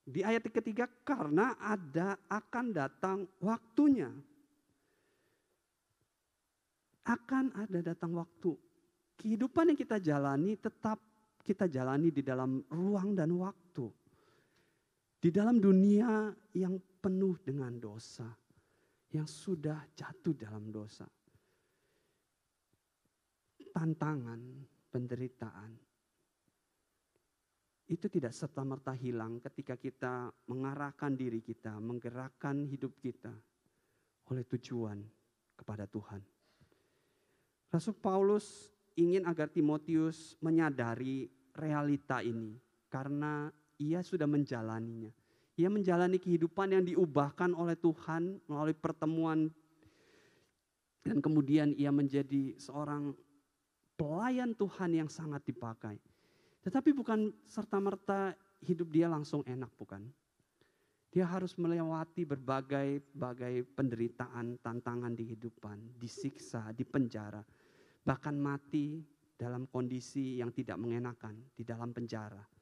Di 0.07 0.23
ayat 0.23 0.47
ketiga, 0.47 0.87
karena 1.03 1.59
ada 1.59 2.15
akan 2.31 2.65
datang 2.71 3.27
waktunya. 3.43 4.07
Akan 7.03 7.51
ada 7.51 7.91
datang 7.91 8.15
waktu. 8.15 8.55
Kehidupan 9.19 9.75
yang 9.75 9.79
kita 9.79 9.99
jalani 9.99 10.55
tetap 10.55 11.03
kita 11.43 11.67
jalani 11.67 12.15
di 12.15 12.23
dalam 12.23 12.63
ruang 12.71 13.11
dan 13.11 13.35
waktu. 13.35 13.91
Di 15.19 15.27
dalam 15.35 15.59
dunia 15.59 16.31
yang 16.55 16.79
penuh 17.03 17.35
dengan 17.43 17.75
dosa, 17.75 18.27
yang 19.13 19.27
sudah 19.27 19.87
jatuh 19.95 20.35
dalam 20.35 20.67
dosa. 20.71 21.07
Tantangan, 23.71 24.41
penderitaan, 24.89 25.71
itu 27.87 28.11
tidak 28.11 28.35
serta-merta 28.35 28.91
hilang 28.91 29.39
ketika 29.39 29.79
kita 29.79 30.27
mengarahkan 30.51 31.15
diri 31.15 31.39
kita, 31.39 31.79
menggerakkan 31.79 32.67
hidup 32.67 32.99
kita 32.99 33.31
oleh 34.27 34.43
tujuan 34.43 34.99
kepada 35.55 35.87
Tuhan. 35.87 36.19
Rasul 37.71 37.95
Paulus 37.95 38.75
ingin 38.99 39.23
agar 39.23 39.47
Timotius 39.47 40.35
menyadari 40.43 41.31
realita 41.55 42.19
ini 42.19 42.59
karena 42.91 43.47
ia 43.79 44.03
sudah 44.03 44.27
menjalaninya. 44.27 45.13
Ia 45.57 45.73
menjalani 45.73 46.21
kehidupan 46.21 46.69
yang 46.69 46.85
diubahkan 46.85 47.57
oleh 47.57 47.73
Tuhan 47.73 48.37
melalui 48.45 48.77
pertemuan 48.77 49.49
dan 51.01 51.17
kemudian 51.17 51.73
ia 51.73 51.89
menjadi 51.89 52.53
seorang 52.61 53.15
pelayan 53.97 54.53
Tuhan 54.53 54.93
yang 54.93 55.09
sangat 55.09 55.41
dipakai. 55.49 55.97
Tetapi 56.61 56.93
bukan 56.93 57.33
serta-merta 57.49 58.37
hidup 58.61 58.91
dia 58.93 59.09
langsung 59.09 59.41
enak, 59.47 59.71
bukan. 59.79 60.05
Dia 61.09 61.25
harus 61.25 61.55
melewati 61.55 62.27
berbagai 62.27 63.01
bagai 63.15 63.63
penderitaan, 63.73 64.59
tantangan 64.61 65.15
di 65.15 65.33
kehidupan, 65.33 65.97
disiksa, 65.97 66.69
dipenjara, 66.75 67.41
bahkan 68.05 68.35
mati 68.37 69.01
dalam 69.33 69.65
kondisi 69.65 70.37
yang 70.37 70.51
tidak 70.51 70.77
mengenakan 70.77 71.39
di 71.55 71.63
dalam 71.63 71.95
penjara. 71.95 72.56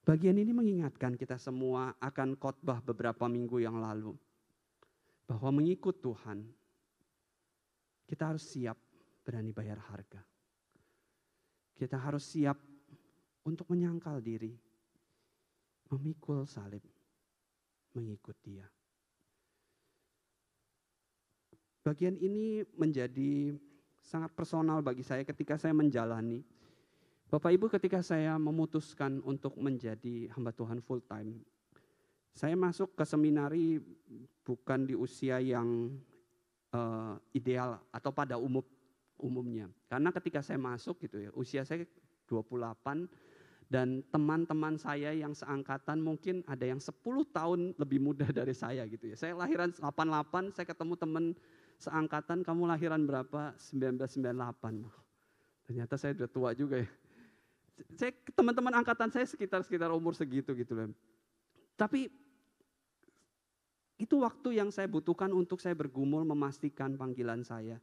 Bagian 0.00 0.40
ini 0.40 0.50
mengingatkan 0.50 1.14
kita 1.14 1.36
semua 1.36 1.92
akan 2.00 2.34
khotbah 2.40 2.80
beberapa 2.80 3.28
minggu 3.28 3.60
yang 3.60 3.78
lalu 3.78 4.16
bahwa 5.28 5.60
mengikut 5.60 6.00
Tuhan 6.02 6.42
kita 8.08 8.34
harus 8.34 8.42
siap 8.42 8.74
berani 9.22 9.54
bayar 9.54 9.78
harga. 9.78 10.18
Kita 11.78 11.94
harus 11.94 12.26
siap 12.26 12.58
untuk 13.46 13.70
menyangkal 13.70 14.18
diri, 14.18 14.52
memikul 15.94 16.42
salib, 16.44 16.82
mengikut 17.94 18.36
dia. 18.42 18.66
Bagian 21.80 22.18
ini 22.20 22.60
menjadi 22.76 23.56
sangat 24.02 24.34
personal 24.36 24.84
bagi 24.84 25.00
saya 25.06 25.24
ketika 25.24 25.56
saya 25.56 25.72
menjalani. 25.72 26.44
Bapak 27.30 27.54
Ibu 27.54 27.70
ketika 27.70 28.02
saya 28.02 28.34
memutuskan 28.42 29.22
untuk 29.22 29.54
menjadi 29.54 30.26
hamba 30.34 30.50
Tuhan 30.50 30.82
full 30.82 30.98
time, 31.06 31.38
saya 32.34 32.58
masuk 32.58 32.98
ke 32.98 33.06
seminari 33.06 33.78
bukan 34.42 34.82
di 34.82 34.98
usia 34.98 35.38
yang 35.38 35.94
uh, 36.74 37.14
ideal 37.30 37.78
atau 37.94 38.10
pada 38.10 38.34
umum 38.34 38.66
umumnya. 39.14 39.70
Karena 39.86 40.10
ketika 40.10 40.42
saya 40.42 40.58
masuk 40.58 40.98
gitu 41.06 41.22
ya, 41.22 41.30
usia 41.38 41.62
saya 41.62 41.86
28 42.26 43.06
dan 43.70 44.02
teman-teman 44.10 44.74
saya 44.74 45.14
yang 45.14 45.30
seangkatan 45.30 46.02
mungkin 46.02 46.42
ada 46.50 46.66
yang 46.66 46.82
10 46.82 46.98
tahun 47.30 47.78
lebih 47.78 48.02
muda 48.02 48.26
dari 48.42 48.58
saya 48.58 48.82
gitu 48.90 49.06
ya. 49.06 49.14
Saya 49.14 49.38
lahiran 49.38 49.70
88, 49.70 50.58
saya 50.58 50.66
ketemu 50.66 50.94
teman 50.98 51.24
seangkatan, 51.78 52.42
kamu 52.42 52.74
lahiran 52.74 53.06
berapa? 53.06 53.54
1998. 53.54 54.82
Ternyata 55.70 55.94
saya 55.94 56.18
udah 56.18 56.26
tua 56.26 56.50
juga 56.58 56.82
ya. 56.82 56.90
Saya 57.96 58.12
teman-teman 58.36 58.80
angkatan 58.80 59.08
saya 59.12 59.26
sekitar 59.26 59.64
sekitar 59.64 59.90
umur 59.92 60.16
segitu 60.16 60.52
gitu 60.56 60.72
loh. 60.76 60.92
Tapi 61.76 62.12
itu 64.00 64.16
waktu 64.24 64.56
yang 64.56 64.72
saya 64.72 64.88
butuhkan 64.88 65.28
untuk 65.32 65.60
saya 65.60 65.76
bergumul 65.76 66.24
memastikan 66.24 66.96
panggilan 66.96 67.44
saya. 67.44 67.76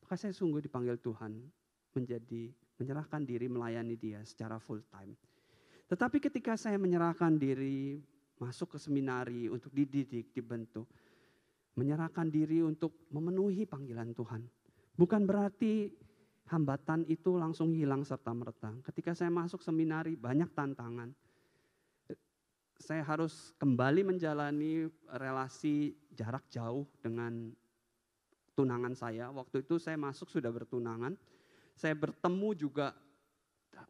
Maka 0.00 0.16
saya 0.16 0.32
sungguh 0.32 0.64
dipanggil 0.64 0.96
Tuhan 0.96 1.36
menjadi 1.92 2.48
menyerahkan 2.80 3.20
diri 3.28 3.52
melayani 3.52 3.96
dia 4.00 4.24
secara 4.24 4.56
full 4.56 4.80
time. 4.88 5.12
Tetapi 5.88 6.16
ketika 6.20 6.56
saya 6.56 6.80
menyerahkan 6.80 7.36
diri 7.36 8.00
masuk 8.40 8.76
ke 8.76 8.78
seminari 8.80 9.52
untuk 9.52 9.74
dididik, 9.74 10.32
dibentuk, 10.32 10.88
menyerahkan 11.76 12.28
diri 12.32 12.64
untuk 12.64 13.08
memenuhi 13.12 13.68
panggilan 13.68 14.14
Tuhan. 14.14 14.42
Bukan 14.98 15.22
berarti 15.28 15.92
hambatan 16.48 17.04
itu 17.06 17.36
langsung 17.36 17.76
hilang 17.76 18.02
serta 18.02 18.32
merta. 18.32 18.72
Ketika 18.88 19.12
saya 19.12 19.28
masuk 19.28 19.60
seminari 19.60 20.16
banyak 20.16 20.48
tantangan. 20.56 21.12
Saya 22.78 23.02
harus 23.02 23.52
kembali 23.58 24.06
menjalani 24.06 24.86
relasi 25.10 25.98
jarak 26.14 26.46
jauh 26.46 26.86
dengan 27.02 27.50
tunangan 28.54 28.94
saya. 28.94 29.30
Waktu 29.34 29.66
itu 29.66 29.76
saya 29.82 29.98
masuk 29.98 30.30
sudah 30.30 30.50
bertunangan. 30.50 31.18
Saya 31.74 31.94
bertemu 31.94 32.54
juga 32.54 32.94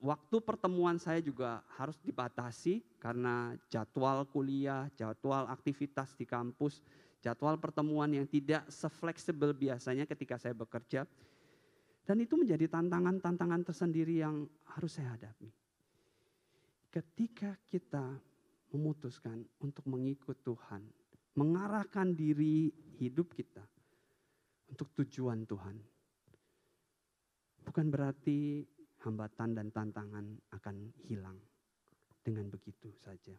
waktu 0.00 0.36
pertemuan 0.44 1.00
saya 1.00 1.24
juga 1.24 1.64
harus 1.80 1.96
dibatasi 2.04 2.84
karena 3.00 3.56
jadwal 3.72 4.28
kuliah, 4.28 4.92
jadwal 4.92 5.48
aktivitas 5.48 6.12
di 6.12 6.28
kampus, 6.28 6.84
jadwal 7.24 7.56
pertemuan 7.56 8.12
yang 8.12 8.26
tidak 8.28 8.68
sefleksibel 8.68 9.56
biasanya 9.56 10.04
ketika 10.04 10.36
saya 10.36 10.52
bekerja. 10.52 11.08
Dan 12.08 12.24
itu 12.24 12.40
menjadi 12.40 12.72
tantangan-tantangan 12.72 13.68
tersendiri 13.68 14.24
yang 14.24 14.48
harus 14.72 14.96
saya 14.96 15.12
hadapi. 15.12 15.52
Ketika 16.88 17.52
kita 17.68 18.16
memutuskan 18.72 19.44
untuk 19.60 19.84
mengikut 19.84 20.40
Tuhan, 20.40 20.88
mengarahkan 21.36 22.16
diri 22.16 22.72
hidup 22.96 23.36
kita 23.36 23.60
untuk 24.72 24.88
tujuan 24.96 25.44
Tuhan. 25.44 25.76
Bukan 27.68 27.86
berarti 27.92 28.64
hambatan 29.04 29.52
dan 29.52 29.68
tantangan 29.68 30.24
akan 30.56 30.76
hilang 31.04 31.36
dengan 32.24 32.48
begitu 32.48 32.88
saja. 33.04 33.36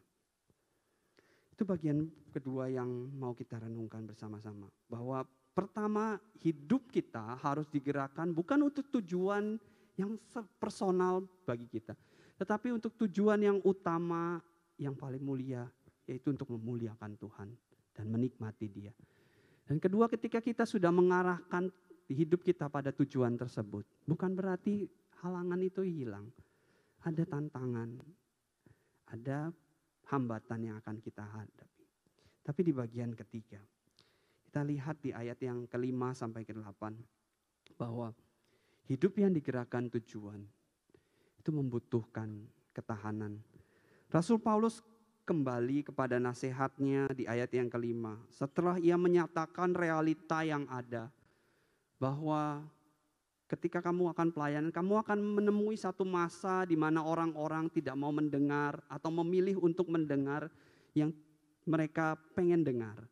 Itu 1.50 1.66
bagian 1.66 2.06
kedua 2.30 2.70
yang 2.70 2.88
mau 3.18 3.34
kita 3.34 3.58
renungkan 3.58 4.06
bersama-sama. 4.06 4.70
Bahwa 4.86 5.26
pertama 5.52 6.16
hidup 6.40 6.88
kita 6.88 7.36
harus 7.42 7.68
digerakkan 7.68 8.30
bukan 8.30 8.70
untuk 8.70 8.88
tujuan 9.00 9.58
yang 9.98 10.16
personal 10.56 11.26
bagi 11.44 11.68
kita. 11.68 11.92
Tetapi 12.40 12.72
untuk 12.72 12.96
tujuan 12.96 13.36
yang 13.44 13.58
utama, 13.68 14.40
yang 14.80 14.96
paling 14.96 15.20
mulia, 15.20 15.68
yaitu 16.08 16.32
untuk 16.32 16.48
memuliakan 16.56 17.12
Tuhan 17.20 17.48
dan 17.92 18.06
menikmati 18.08 18.66
dia. 18.72 18.94
Dan 19.68 19.76
kedua 19.76 20.08
ketika 20.08 20.40
kita 20.40 20.64
sudah 20.64 20.88
mengarahkan 20.88 21.68
hidup 22.08 22.42
kita 22.42 22.66
pada 22.72 22.90
tujuan 22.90 23.36
tersebut, 23.36 23.84
bukan 24.08 24.32
berarti 24.32 24.88
halangan 25.20 25.60
itu 25.60 25.84
hilang. 25.84 26.26
Ada 27.04 27.28
tantangan, 27.28 27.96
ada 29.12 29.52
hambatan 30.10 30.60
yang 30.64 30.76
akan 30.80 30.96
kita 31.00 31.22
hadapi. 31.22 31.84
Tapi 32.40 32.60
di 32.66 32.72
bagian 32.74 33.12
ketiga, 33.14 33.60
kita 34.50 34.66
lihat 34.66 34.98
di 34.98 35.14
ayat 35.14 35.38
yang 35.46 35.62
kelima 35.70 36.10
sampai 36.10 36.42
ke 36.42 36.50
delapan, 36.50 36.90
bahwa 37.78 38.10
hidup 38.90 39.14
yang 39.22 39.30
digerakkan 39.30 39.86
tujuan 39.86 40.42
itu 41.38 41.54
membutuhkan 41.54 42.50
ketahanan. 42.74 43.38
Rasul 44.10 44.42
Paulus 44.42 44.82
kembali 45.22 45.86
kepada 45.86 46.18
nasihatnya 46.18 47.14
di 47.14 47.30
ayat 47.30 47.54
yang 47.54 47.70
kelima. 47.70 48.18
Setelah 48.26 48.74
ia 48.82 48.98
menyatakan 48.98 49.70
realita 49.70 50.42
yang 50.42 50.66
ada. 50.66 51.14
Bahwa 52.02 52.66
ketika 53.46 53.78
kamu 53.78 54.10
akan 54.10 54.34
pelayanan, 54.34 54.74
kamu 54.74 54.98
akan 55.06 55.18
menemui 55.22 55.78
satu 55.78 56.02
masa 56.02 56.66
di 56.66 56.74
mana 56.74 57.06
orang-orang 57.06 57.70
tidak 57.70 57.94
mau 57.94 58.10
mendengar 58.10 58.82
atau 58.90 59.14
memilih 59.14 59.62
untuk 59.62 59.86
mendengar 59.86 60.50
yang 60.90 61.14
mereka 61.62 62.18
pengen 62.34 62.66
dengar. 62.66 63.06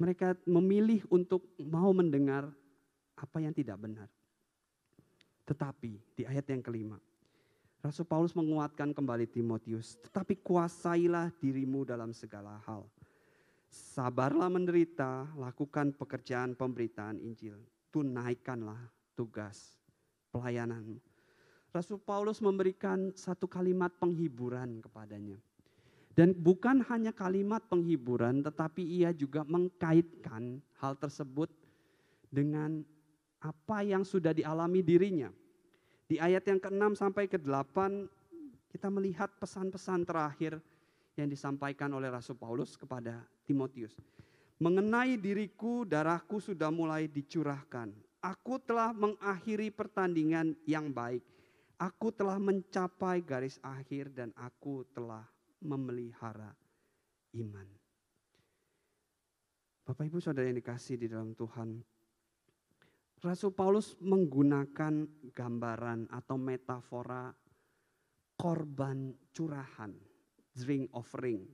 Mereka 0.00 0.44
memilih 0.48 1.04
untuk 1.12 1.44
mau 1.60 1.92
mendengar 1.92 2.48
apa 3.18 3.38
yang 3.38 3.52
tidak 3.52 3.78
benar. 3.78 4.08
Tetapi 5.46 5.92
di 6.16 6.22
ayat 6.24 6.46
yang 6.48 6.62
kelima, 6.62 6.98
Rasul 7.82 8.06
Paulus 8.06 8.30
menguatkan 8.38 8.94
kembali 8.94 9.26
Timotius, 9.26 9.98
tetapi 10.06 10.38
kuasailah 10.38 11.34
dirimu 11.42 11.82
dalam 11.82 12.14
segala 12.14 12.62
hal. 12.62 12.86
Sabarlah 13.66 14.46
menderita, 14.46 15.26
lakukan 15.34 15.90
pekerjaan 15.96 16.54
pemberitaan 16.54 17.18
Injil. 17.18 17.58
Tunaikanlah 17.90 18.78
tugas 19.18 19.82
pelayananmu. 20.30 21.00
Rasul 21.72 21.98
Paulus 21.98 22.38
memberikan 22.44 23.10
satu 23.16 23.48
kalimat 23.48 23.90
penghiburan 23.96 24.78
kepadanya. 24.84 25.40
Dan 26.12 26.36
bukan 26.36 26.84
hanya 26.92 27.10
kalimat 27.10 27.64
penghiburan, 27.72 28.44
tetapi 28.44 28.84
ia 28.84 29.16
juga 29.16 29.48
mengkaitkan 29.48 30.60
hal 30.76 30.92
tersebut 31.00 31.48
dengan 32.28 32.84
apa 33.40 33.80
yang 33.80 34.04
sudah 34.04 34.36
dialami 34.36 34.84
dirinya 34.84 35.32
di 36.12 36.20
ayat 36.20 36.44
yang 36.44 36.60
ke-6 36.60 37.00
sampai 37.00 37.24
ke-8 37.24 38.04
kita 38.68 38.92
melihat 38.92 39.32
pesan-pesan 39.40 40.04
terakhir 40.04 40.60
yang 41.16 41.24
disampaikan 41.24 41.88
oleh 41.96 42.12
Rasul 42.12 42.36
Paulus 42.36 42.76
kepada 42.76 43.24
Timotius. 43.48 43.96
Mengenai 44.60 45.16
diriku, 45.16 45.88
darahku 45.88 46.36
sudah 46.36 46.68
mulai 46.68 47.08
dicurahkan. 47.08 47.96
Aku 48.20 48.60
telah 48.60 48.92
mengakhiri 48.92 49.72
pertandingan 49.72 50.52
yang 50.68 50.92
baik. 50.92 51.24
Aku 51.80 52.12
telah 52.12 52.36
mencapai 52.36 53.24
garis 53.24 53.56
akhir 53.64 54.12
dan 54.12 54.36
aku 54.36 54.84
telah 54.92 55.24
memelihara 55.62 56.50
iman. 57.38 57.68
Bapak 59.82 60.06
Ibu 60.06 60.22
Saudara 60.22 60.46
yang 60.46 60.58
dikasih 60.62 60.94
di 60.94 61.06
dalam 61.10 61.34
Tuhan, 61.34 61.82
Rasul 63.22 63.54
Paulus 63.54 63.94
menggunakan 64.02 65.06
gambaran 65.30 66.10
atau 66.10 66.36
metafora 66.38 67.30
korban 68.34 69.14
curahan, 69.30 69.94
drink 70.54 70.90
offering. 70.90 71.46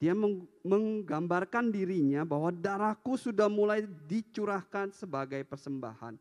Dia 0.00 0.16
menggambarkan 0.64 1.68
dirinya 1.68 2.24
bahwa 2.24 2.48
darahku 2.54 3.20
sudah 3.20 3.52
mulai 3.52 3.84
dicurahkan 3.84 4.96
sebagai 4.96 5.44
persembahan 5.44 6.16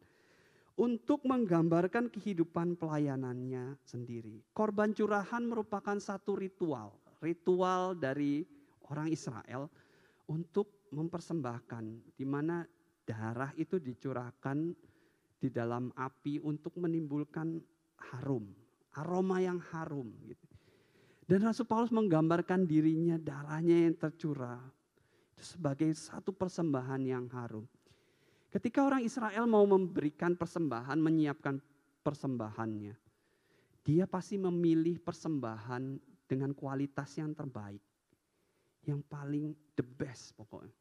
untuk 0.80 1.24
menggambarkan 1.24 2.12
kehidupan 2.12 2.76
pelayanannya 2.76 3.80
sendiri. 3.84 4.44
Korban 4.52 4.92
curahan 4.92 5.44
merupakan 5.44 5.96
satu 6.00 6.40
ritual, 6.40 6.96
ritual 7.20 7.96
dari 7.96 8.44
orang 8.90 9.12
Israel 9.12 9.70
untuk 10.28 10.90
mempersembahkan 10.90 12.16
di 12.18 12.26
mana 12.26 12.66
darah 13.06 13.54
itu 13.58 13.78
dicurahkan 13.78 14.58
di 15.40 15.48
dalam 15.48 15.94
api 15.96 16.44
untuk 16.44 16.76
menimbulkan 16.78 17.58
harum, 18.12 18.50
aroma 19.00 19.40
yang 19.40 19.62
harum 19.72 20.12
gitu. 20.28 20.48
Dan 21.30 21.46
Rasul 21.46 21.70
Paulus 21.70 21.94
menggambarkan 21.94 22.66
dirinya 22.66 23.16
darahnya 23.22 23.86
yang 23.86 23.96
tercurah 23.96 24.60
sebagai 25.38 25.94
satu 25.94 26.34
persembahan 26.34 27.02
yang 27.06 27.30
harum. 27.32 27.64
Ketika 28.50 28.82
orang 28.82 29.06
Israel 29.06 29.46
mau 29.46 29.62
memberikan 29.70 30.34
persembahan, 30.34 30.98
menyiapkan 30.98 31.62
persembahannya, 32.02 32.98
dia 33.86 34.10
pasti 34.10 34.42
memilih 34.42 34.98
persembahan 34.98 36.02
dengan 36.30 36.54
kualitas 36.54 37.10
yang 37.18 37.34
terbaik. 37.34 37.82
Yang 38.86 39.02
paling 39.10 39.46
the 39.74 39.82
best 39.82 40.38
pokoknya. 40.38 40.78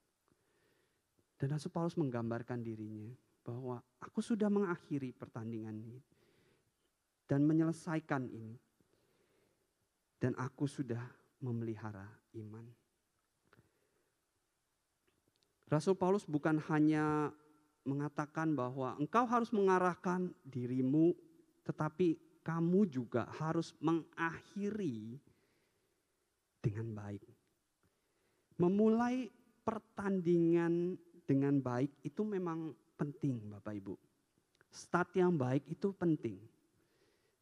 Dan 1.41 1.57
Rasul 1.57 1.73
Paulus 1.73 1.97
menggambarkan 1.97 2.61
dirinya 2.61 3.09
bahwa 3.41 3.81
aku 4.05 4.21
sudah 4.21 4.53
mengakhiri 4.53 5.17
pertandingan 5.17 5.81
ini 5.81 5.99
dan 7.25 7.49
menyelesaikan 7.49 8.29
ini. 8.29 8.61
Dan 10.19 10.35
aku 10.35 10.67
sudah 10.67 11.01
memelihara 11.39 12.11
iman. 12.35 12.67
Rasul 15.71 15.95
Paulus 15.95 16.27
bukan 16.27 16.59
hanya 16.67 17.31
mengatakan 17.87 18.57
bahwa 18.59 18.99
engkau 18.99 19.23
harus 19.31 19.55
mengarahkan 19.55 20.35
dirimu, 20.43 21.15
tetapi 21.63 22.19
kamu 22.43 22.89
juga 22.91 23.31
harus 23.39 23.77
mengakhiri 23.79 25.23
dengan 26.59 26.95
baik. 26.95 27.23
Memulai 28.59 29.31
pertandingan 29.63 30.99
dengan 31.29 31.61
baik 31.63 31.93
itu 32.03 32.25
memang 32.25 32.75
penting 32.99 33.39
Bapak 33.53 33.75
Ibu. 33.79 33.95
Start 34.69 35.15
yang 35.15 35.37
baik 35.39 35.65
itu 35.71 35.95
penting. 35.95 36.37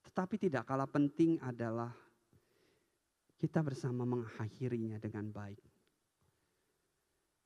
Tetapi 0.05 0.35
tidak 0.39 0.69
kalah 0.69 0.91
penting 0.91 1.41
adalah 1.43 1.91
kita 3.37 3.61
bersama 3.61 4.03
mengakhirinya 4.09 4.97
dengan 4.99 5.29
baik. 5.31 5.61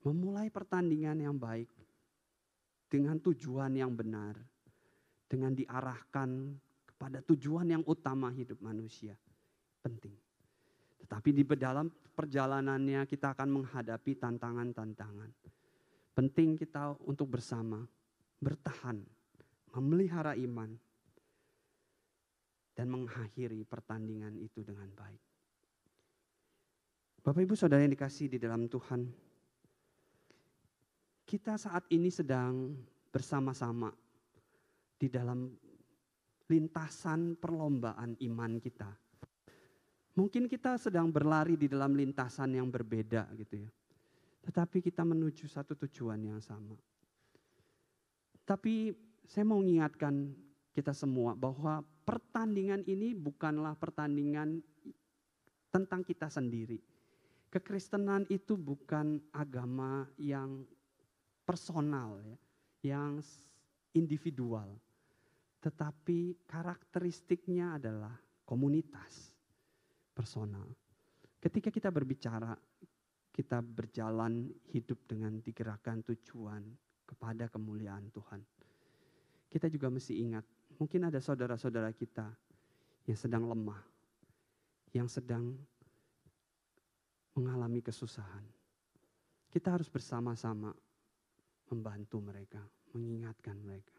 Memulai 0.06 0.48
pertandingan 0.48 1.18
yang 1.20 1.36
baik 1.36 1.68
dengan 2.88 3.20
tujuan 3.20 3.76
yang 3.76 3.92
benar, 3.92 4.34
dengan 5.28 5.52
diarahkan 5.52 6.56
kepada 6.88 7.20
tujuan 7.22 7.68
yang 7.68 7.84
utama 7.84 8.32
hidup 8.32 8.58
manusia. 8.64 9.14
Penting. 9.84 10.29
Tetapi 11.10 11.34
di 11.34 11.42
dalam 11.58 11.90
perjalanannya 11.90 13.02
kita 13.02 13.34
akan 13.34 13.50
menghadapi 13.50 14.14
tantangan-tantangan. 14.14 15.30
Penting 16.14 16.54
kita 16.54 16.94
untuk 17.02 17.34
bersama 17.34 17.82
bertahan, 18.38 19.02
memelihara 19.74 20.38
iman, 20.38 20.70
dan 22.78 22.86
mengakhiri 22.94 23.66
pertandingan 23.66 24.38
itu 24.38 24.62
dengan 24.62 24.86
baik. 24.94 25.22
Bapak 27.26 27.42
Ibu 27.42 27.58
Saudara 27.58 27.82
yang 27.82 27.90
dikasih 27.90 28.30
di 28.30 28.38
dalam 28.38 28.70
Tuhan, 28.70 29.10
kita 31.26 31.58
saat 31.58 31.90
ini 31.90 32.06
sedang 32.06 32.70
bersama-sama 33.10 33.90
di 34.94 35.10
dalam 35.10 35.50
lintasan 36.46 37.34
perlombaan 37.34 38.14
iman 38.14 38.62
kita. 38.62 39.09
Mungkin 40.18 40.50
kita 40.50 40.74
sedang 40.74 41.06
berlari 41.08 41.54
di 41.54 41.70
dalam 41.70 41.94
lintasan 41.94 42.58
yang 42.58 42.66
berbeda 42.66 43.30
gitu 43.38 43.62
ya. 43.62 43.70
Tetapi 44.42 44.82
kita 44.82 45.06
menuju 45.06 45.46
satu 45.46 45.78
tujuan 45.86 46.18
yang 46.18 46.40
sama. 46.42 46.74
Tapi 48.42 48.90
saya 49.30 49.46
mau 49.46 49.62
mengingatkan 49.62 50.34
kita 50.74 50.90
semua 50.90 51.38
bahwa 51.38 51.86
pertandingan 52.02 52.82
ini 52.90 53.14
bukanlah 53.14 53.78
pertandingan 53.78 54.58
tentang 55.70 56.02
kita 56.02 56.26
sendiri. 56.26 56.82
Kekristenan 57.50 58.26
itu 58.26 58.58
bukan 58.58 59.22
agama 59.30 60.06
yang 60.18 60.66
personal 61.46 62.18
ya, 62.22 62.38
yang 62.94 63.22
individual. 63.94 64.74
Tetapi 65.62 66.46
karakteristiknya 66.46 67.78
adalah 67.78 68.14
komunitas 68.46 69.29
personal. 70.20 70.68
Ketika 71.40 71.72
kita 71.72 71.88
berbicara 71.88 72.52
kita 73.30 73.62
berjalan 73.62 74.50
hidup 74.74 75.06
dengan 75.06 75.38
digerakkan 75.40 76.02
tujuan 76.04 76.60
kepada 77.06 77.48
kemuliaan 77.48 78.10
Tuhan. 78.12 78.42
Kita 79.50 79.66
juga 79.66 79.90
mesti 79.90 80.14
ingat, 80.20 80.44
mungkin 80.78 81.10
ada 81.10 81.18
saudara-saudara 81.18 81.90
kita 81.96 82.28
yang 83.08 83.18
sedang 83.18 83.48
lemah, 83.50 83.82
yang 84.94 85.10
sedang 85.10 85.58
mengalami 87.34 87.82
kesusahan. 87.82 88.46
Kita 89.50 89.74
harus 89.74 89.90
bersama-sama 89.90 90.70
membantu 91.72 92.22
mereka, 92.22 92.62
mengingatkan 92.94 93.58
mereka, 93.58 93.98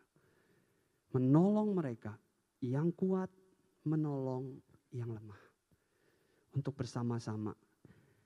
menolong 1.12 1.76
mereka 1.76 2.16
yang 2.64 2.96
kuat, 2.96 3.28
menolong 3.84 4.56
yang 4.96 5.12
lemah. 5.12 5.51
Untuk 6.52 6.76
bersama-sama 6.76 7.56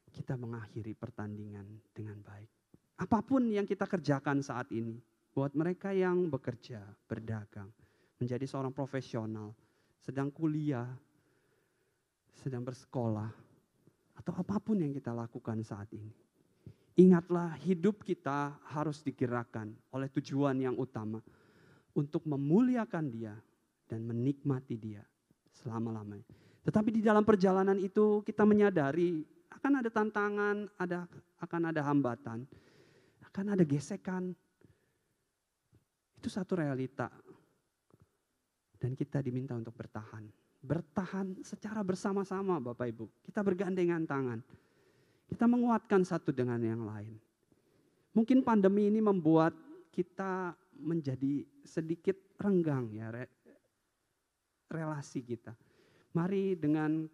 kita 0.09 0.39
mengakhiri 0.39 0.95
pertandingan 0.95 1.67
dengan 1.91 2.17
baik. 2.23 2.49
Apa 2.95 3.19
pun 3.19 3.51
yang 3.51 3.67
kita 3.67 3.83
kerjakan 3.83 4.39
saat 4.39 4.71
ini, 4.71 4.95
buat 5.35 5.51
mereka 5.51 5.91
yang 5.91 6.31
bekerja, 6.31 6.79
berdagang, 7.05 7.67
menjadi 8.15 8.47
seorang 8.47 8.71
profesional, 8.71 9.51
sedang 9.99 10.31
kuliah, 10.31 10.87
sedang 12.39 12.63
bersekolah, 12.63 13.27
atau 14.15 14.33
apa 14.39 14.55
pun 14.63 14.79
yang 14.79 14.95
kita 14.95 15.11
lakukan 15.11 15.59
saat 15.59 15.91
ini. 15.91 16.15
Ingatlah 16.95 17.59
hidup 17.59 18.07
kita 18.07 18.55
harus 18.71 19.03
digerakkan 19.03 19.75
oleh 19.91 20.07
tujuan 20.15 20.55
yang 20.55 20.79
utama 20.79 21.19
untuk 21.91 22.23
memuliakan 22.23 23.11
dia 23.11 23.35
dan 23.91 24.07
menikmati 24.07 24.79
dia 24.79 25.03
selama-lamanya. 25.51 26.44
Tetapi 26.65 26.89
di 26.89 27.01
dalam 27.05 27.21
perjalanan 27.21 27.77
itu 27.77 28.25
kita 28.25 28.41
menyadari 28.41 29.21
akan 29.53 29.85
ada 29.85 29.89
tantangan, 29.93 30.57
ada 30.81 31.05
akan 31.45 31.61
ada 31.69 31.81
hambatan, 31.85 32.41
akan 33.29 33.45
ada 33.53 33.61
gesekan. 33.61 34.33
Itu 36.17 36.27
satu 36.33 36.57
realita. 36.57 37.13
Dan 38.81 38.97
kita 38.97 39.21
diminta 39.21 39.53
untuk 39.53 39.77
bertahan. 39.77 40.25
Bertahan 40.65 41.45
secara 41.45 41.85
bersama-sama 41.85 42.57
Bapak 42.57 42.89
Ibu. 42.89 43.05
Kita 43.21 43.45
bergandengan 43.45 44.01
tangan. 44.09 44.41
Kita 45.29 45.45
menguatkan 45.45 46.01
satu 46.01 46.33
dengan 46.33 46.57
yang 46.61 46.81
lain. 46.81 47.13
Mungkin 48.17 48.41
pandemi 48.41 48.89
ini 48.89 49.01
membuat 49.05 49.53
kita 49.93 50.57
menjadi 50.81 51.45
sedikit 51.61 52.17
renggang 52.41 52.89
ya 52.89 53.13
relasi 54.69 55.21
kita. 55.21 55.53
Mari 56.15 56.55
dengan 56.55 57.11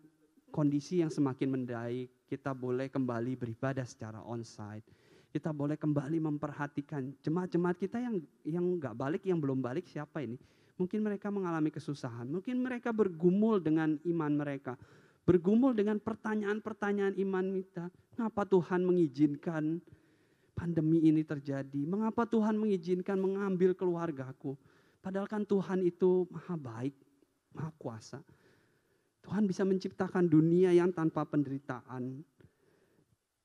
kondisi 0.54 1.02
yang 1.02 1.10
semakin 1.10 1.49
mendaik, 1.49 2.30
kita 2.30 2.54
boleh 2.54 2.88
kembali 2.88 3.34
beribadah 3.34 3.82
secara 3.82 4.22
onsite. 4.22 4.86
Kita 5.34 5.49
boleh 5.49 5.80
kembali 5.80 6.22
memperhatikan 6.22 7.18
jemaat-jemaat 7.24 7.82
kita 7.82 7.97
yang 7.97 8.22
yang 8.45 8.66
nggak 8.78 8.93
balik, 8.93 9.26
yang 9.26 9.41
belum 9.41 9.58
balik 9.58 9.89
siapa 9.89 10.22
ini? 10.22 10.38
Mungkin 10.78 11.02
mereka 11.02 11.34
mengalami 11.34 11.74
kesusahan, 11.74 12.30
mungkin 12.30 12.62
mereka 12.62 12.93
bergumul 12.93 13.58
dengan 13.58 13.97
iman 14.06 14.34
mereka, 14.38 14.78
Bergumul 15.22 15.78
dengan 15.78 16.02
pertanyaan-pertanyaan 16.02 17.14
iman 17.22 17.45
kita. 17.62 17.93
Mengapa 18.18 18.41
Tuhan 18.41 18.82
mengizinkan 18.82 19.78
pandemi 20.58 21.06
ini 21.06 21.22
terjadi? 21.22 21.86
Mengapa 21.86 22.26
Tuhan 22.26 22.58
mengizinkan 22.58 23.22
mengambil 23.22 23.78
keluargaku? 23.78 24.58
Padahal 24.97 25.30
kan 25.30 25.45
Tuhan 25.45 25.86
itu 25.86 26.26
maha 26.34 26.58
baik, 26.58 26.97
maha 27.54 27.70
kuasa. 27.78 28.20
Tuhan 29.22 29.45
bisa 29.45 29.61
menciptakan 29.63 30.26
dunia 30.26 30.74
yang 30.74 30.89
tanpa 30.91 31.24
penderitaan 31.26 32.26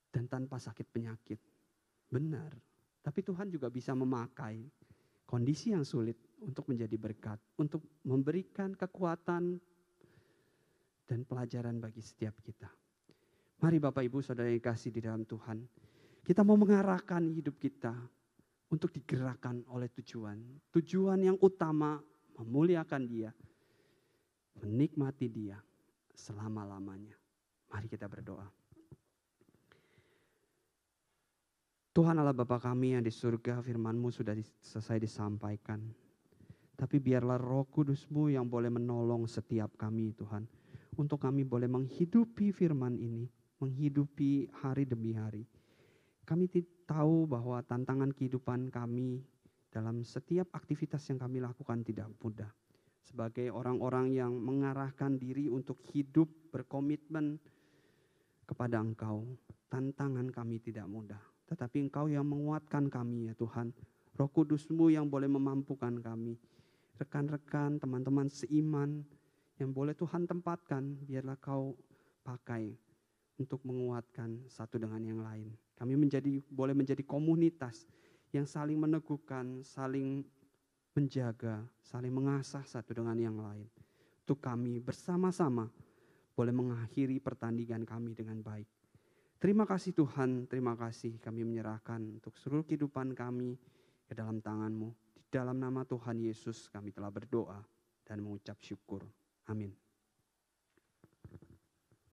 dan 0.08 0.24
tanpa 0.26 0.56
sakit 0.56 0.86
penyakit. 0.88 1.40
Benar. 2.08 2.52
Tapi 3.04 3.20
Tuhan 3.22 3.52
juga 3.52 3.68
bisa 3.68 3.92
memakai 3.92 4.64
kondisi 5.28 5.70
yang 5.76 5.84
sulit 5.84 6.16
untuk 6.42 6.66
menjadi 6.72 6.96
berkat, 6.96 7.38
untuk 7.60 7.84
memberikan 8.02 8.72
kekuatan 8.72 9.60
dan 11.06 11.20
pelajaran 11.22 11.78
bagi 11.78 12.02
setiap 12.02 12.34
kita. 12.42 12.66
Mari 13.62 13.78
Bapak 13.80 14.02
Ibu 14.04 14.20
Saudara 14.20 14.50
yang 14.50 14.60
kasih 14.60 14.90
di 14.92 15.00
dalam 15.00 15.24
Tuhan, 15.24 15.64
kita 16.26 16.42
mau 16.42 16.58
mengarahkan 16.58 17.30
hidup 17.30 17.56
kita 17.56 17.94
untuk 18.68 18.90
digerakkan 18.90 19.62
oleh 19.70 19.88
tujuan. 19.96 20.36
Tujuan 20.74 21.20
yang 21.22 21.38
utama 21.38 22.02
memuliakan 22.36 23.02
dia, 23.06 23.30
menikmati 24.62 25.28
dia 25.28 25.58
selama-lamanya. 26.16 27.16
Mari 27.72 27.86
kita 27.90 28.08
berdoa. 28.08 28.46
Tuhan 31.96 32.20
Allah 32.20 32.36
Bapa 32.36 32.60
kami 32.60 32.92
yang 32.92 33.00
di 33.00 33.08
surga 33.08 33.64
firmanmu 33.64 34.12
sudah 34.12 34.36
selesai 34.60 35.00
disampaikan. 35.00 35.80
Tapi 36.76 37.00
biarlah 37.00 37.40
roh 37.40 37.64
kudusmu 37.64 38.28
yang 38.28 38.44
boleh 38.52 38.68
menolong 38.68 39.24
setiap 39.24 39.72
kami 39.80 40.12
Tuhan. 40.12 40.44
Untuk 41.00 41.24
kami 41.24 41.48
boleh 41.48 41.64
menghidupi 41.72 42.52
firman 42.52 43.00
ini. 43.00 43.24
Menghidupi 43.64 44.44
hari 44.60 44.84
demi 44.84 45.16
hari. 45.16 45.48
Kami 46.28 46.44
tahu 46.84 47.24
bahwa 47.24 47.64
tantangan 47.64 48.12
kehidupan 48.12 48.68
kami 48.68 49.24
dalam 49.72 50.04
setiap 50.04 50.52
aktivitas 50.52 51.00
yang 51.08 51.16
kami 51.16 51.40
lakukan 51.40 51.80
tidak 51.80 52.12
mudah. 52.20 52.52
Sebagai 53.06 53.54
orang-orang 53.54 54.10
yang 54.10 54.34
mengarahkan 54.34 55.14
diri 55.14 55.46
untuk 55.46 55.78
hidup 55.94 56.26
berkomitmen 56.50 57.38
kepada 58.50 58.82
Engkau, 58.82 59.22
tantangan 59.70 60.26
kami 60.34 60.58
tidak 60.58 60.90
mudah 60.90 61.22
tetapi 61.46 61.86
Engkau 61.86 62.10
yang 62.10 62.26
menguatkan 62.26 62.90
kami 62.90 63.30
ya 63.30 63.34
Tuhan. 63.38 63.70
Roh 64.18 64.30
Kudusmu 64.30 64.90
yang 64.90 65.06
boleh 65.06 65.30
memampukan 65.30 65.94
kami. 66.02 66.34
Rekan-rekan, 66.96 67.78
teman-teman 67.78 68.26
seiman 68.26 69.04
yang 69.60 69.70
boleh 69.70 69.94
Tuhan 69.94 70.26
tempatkan, 70.26 70.96
biarlah 71.06 71.38
Kau 71.38 71.76
pakai 72.24 72.74
untuk 73.36 73.60
menguatkan 73.62 74.48
satu 74.48 74.80
dengan 74.80 75.04
yang 75.04 75.20
lain. 75.20 75.52
Kami 75.76 75.94
menjadi 75.94 76.40
boleh 76.48 76.72
menjadi 76.72 77.04
komunitas 77.04 77.84
yang 78.32 78.48
saling 78.48 78.80
meneguhkan, 78.80 79.60
saling 79.60 80.24
menjaga, 80.96 81.60
saling 81.84 82.10
mengasah 82.10 82.64
satu 82.64 82.96
dengan 82.96 83.20
yang 83.20 83.36
lain. 83.36 83.68
Untuk 84.24 84.40
kami 84.40 84.80
bersama-sama 84.80 85.68
boleh 86.32 86.50
mengakhiri 86.56 87.20
pertandingan 87.20 87.84
kami 87.84 88.16
dengan 88.16 88.40
baik. 88.40 88.66
Terima 89.36 89.68
kasih 89.68 89.92
Tuhan, 89.92 90.48
terima 90.48 90.72
kasih 90.74 91.20
kami 91.20 91.44
menyerahkan 91.44 92.00
untuk 92.00 92.34
seluruh 92.40 92.64
kehidupan 92.64 93.12
kami 93.12 93.60
ke 94.08 94.16
dalam 94.16 94.40
tangan-Mu. 94.40 94.90
Di 95.12 95.28
dalam 95.28 95.60
nama 95.60 95.84
Tuhan 95.84 96.16
Yesus 96.16 96.72
kami 96.72 96.90
telah 96.90 97.12
berdoa 97.12 97.60
dan 98.08 98.24
mengucap 98.24 98.56
syukur. 98.64 99.04
Amin. 99.52 99.85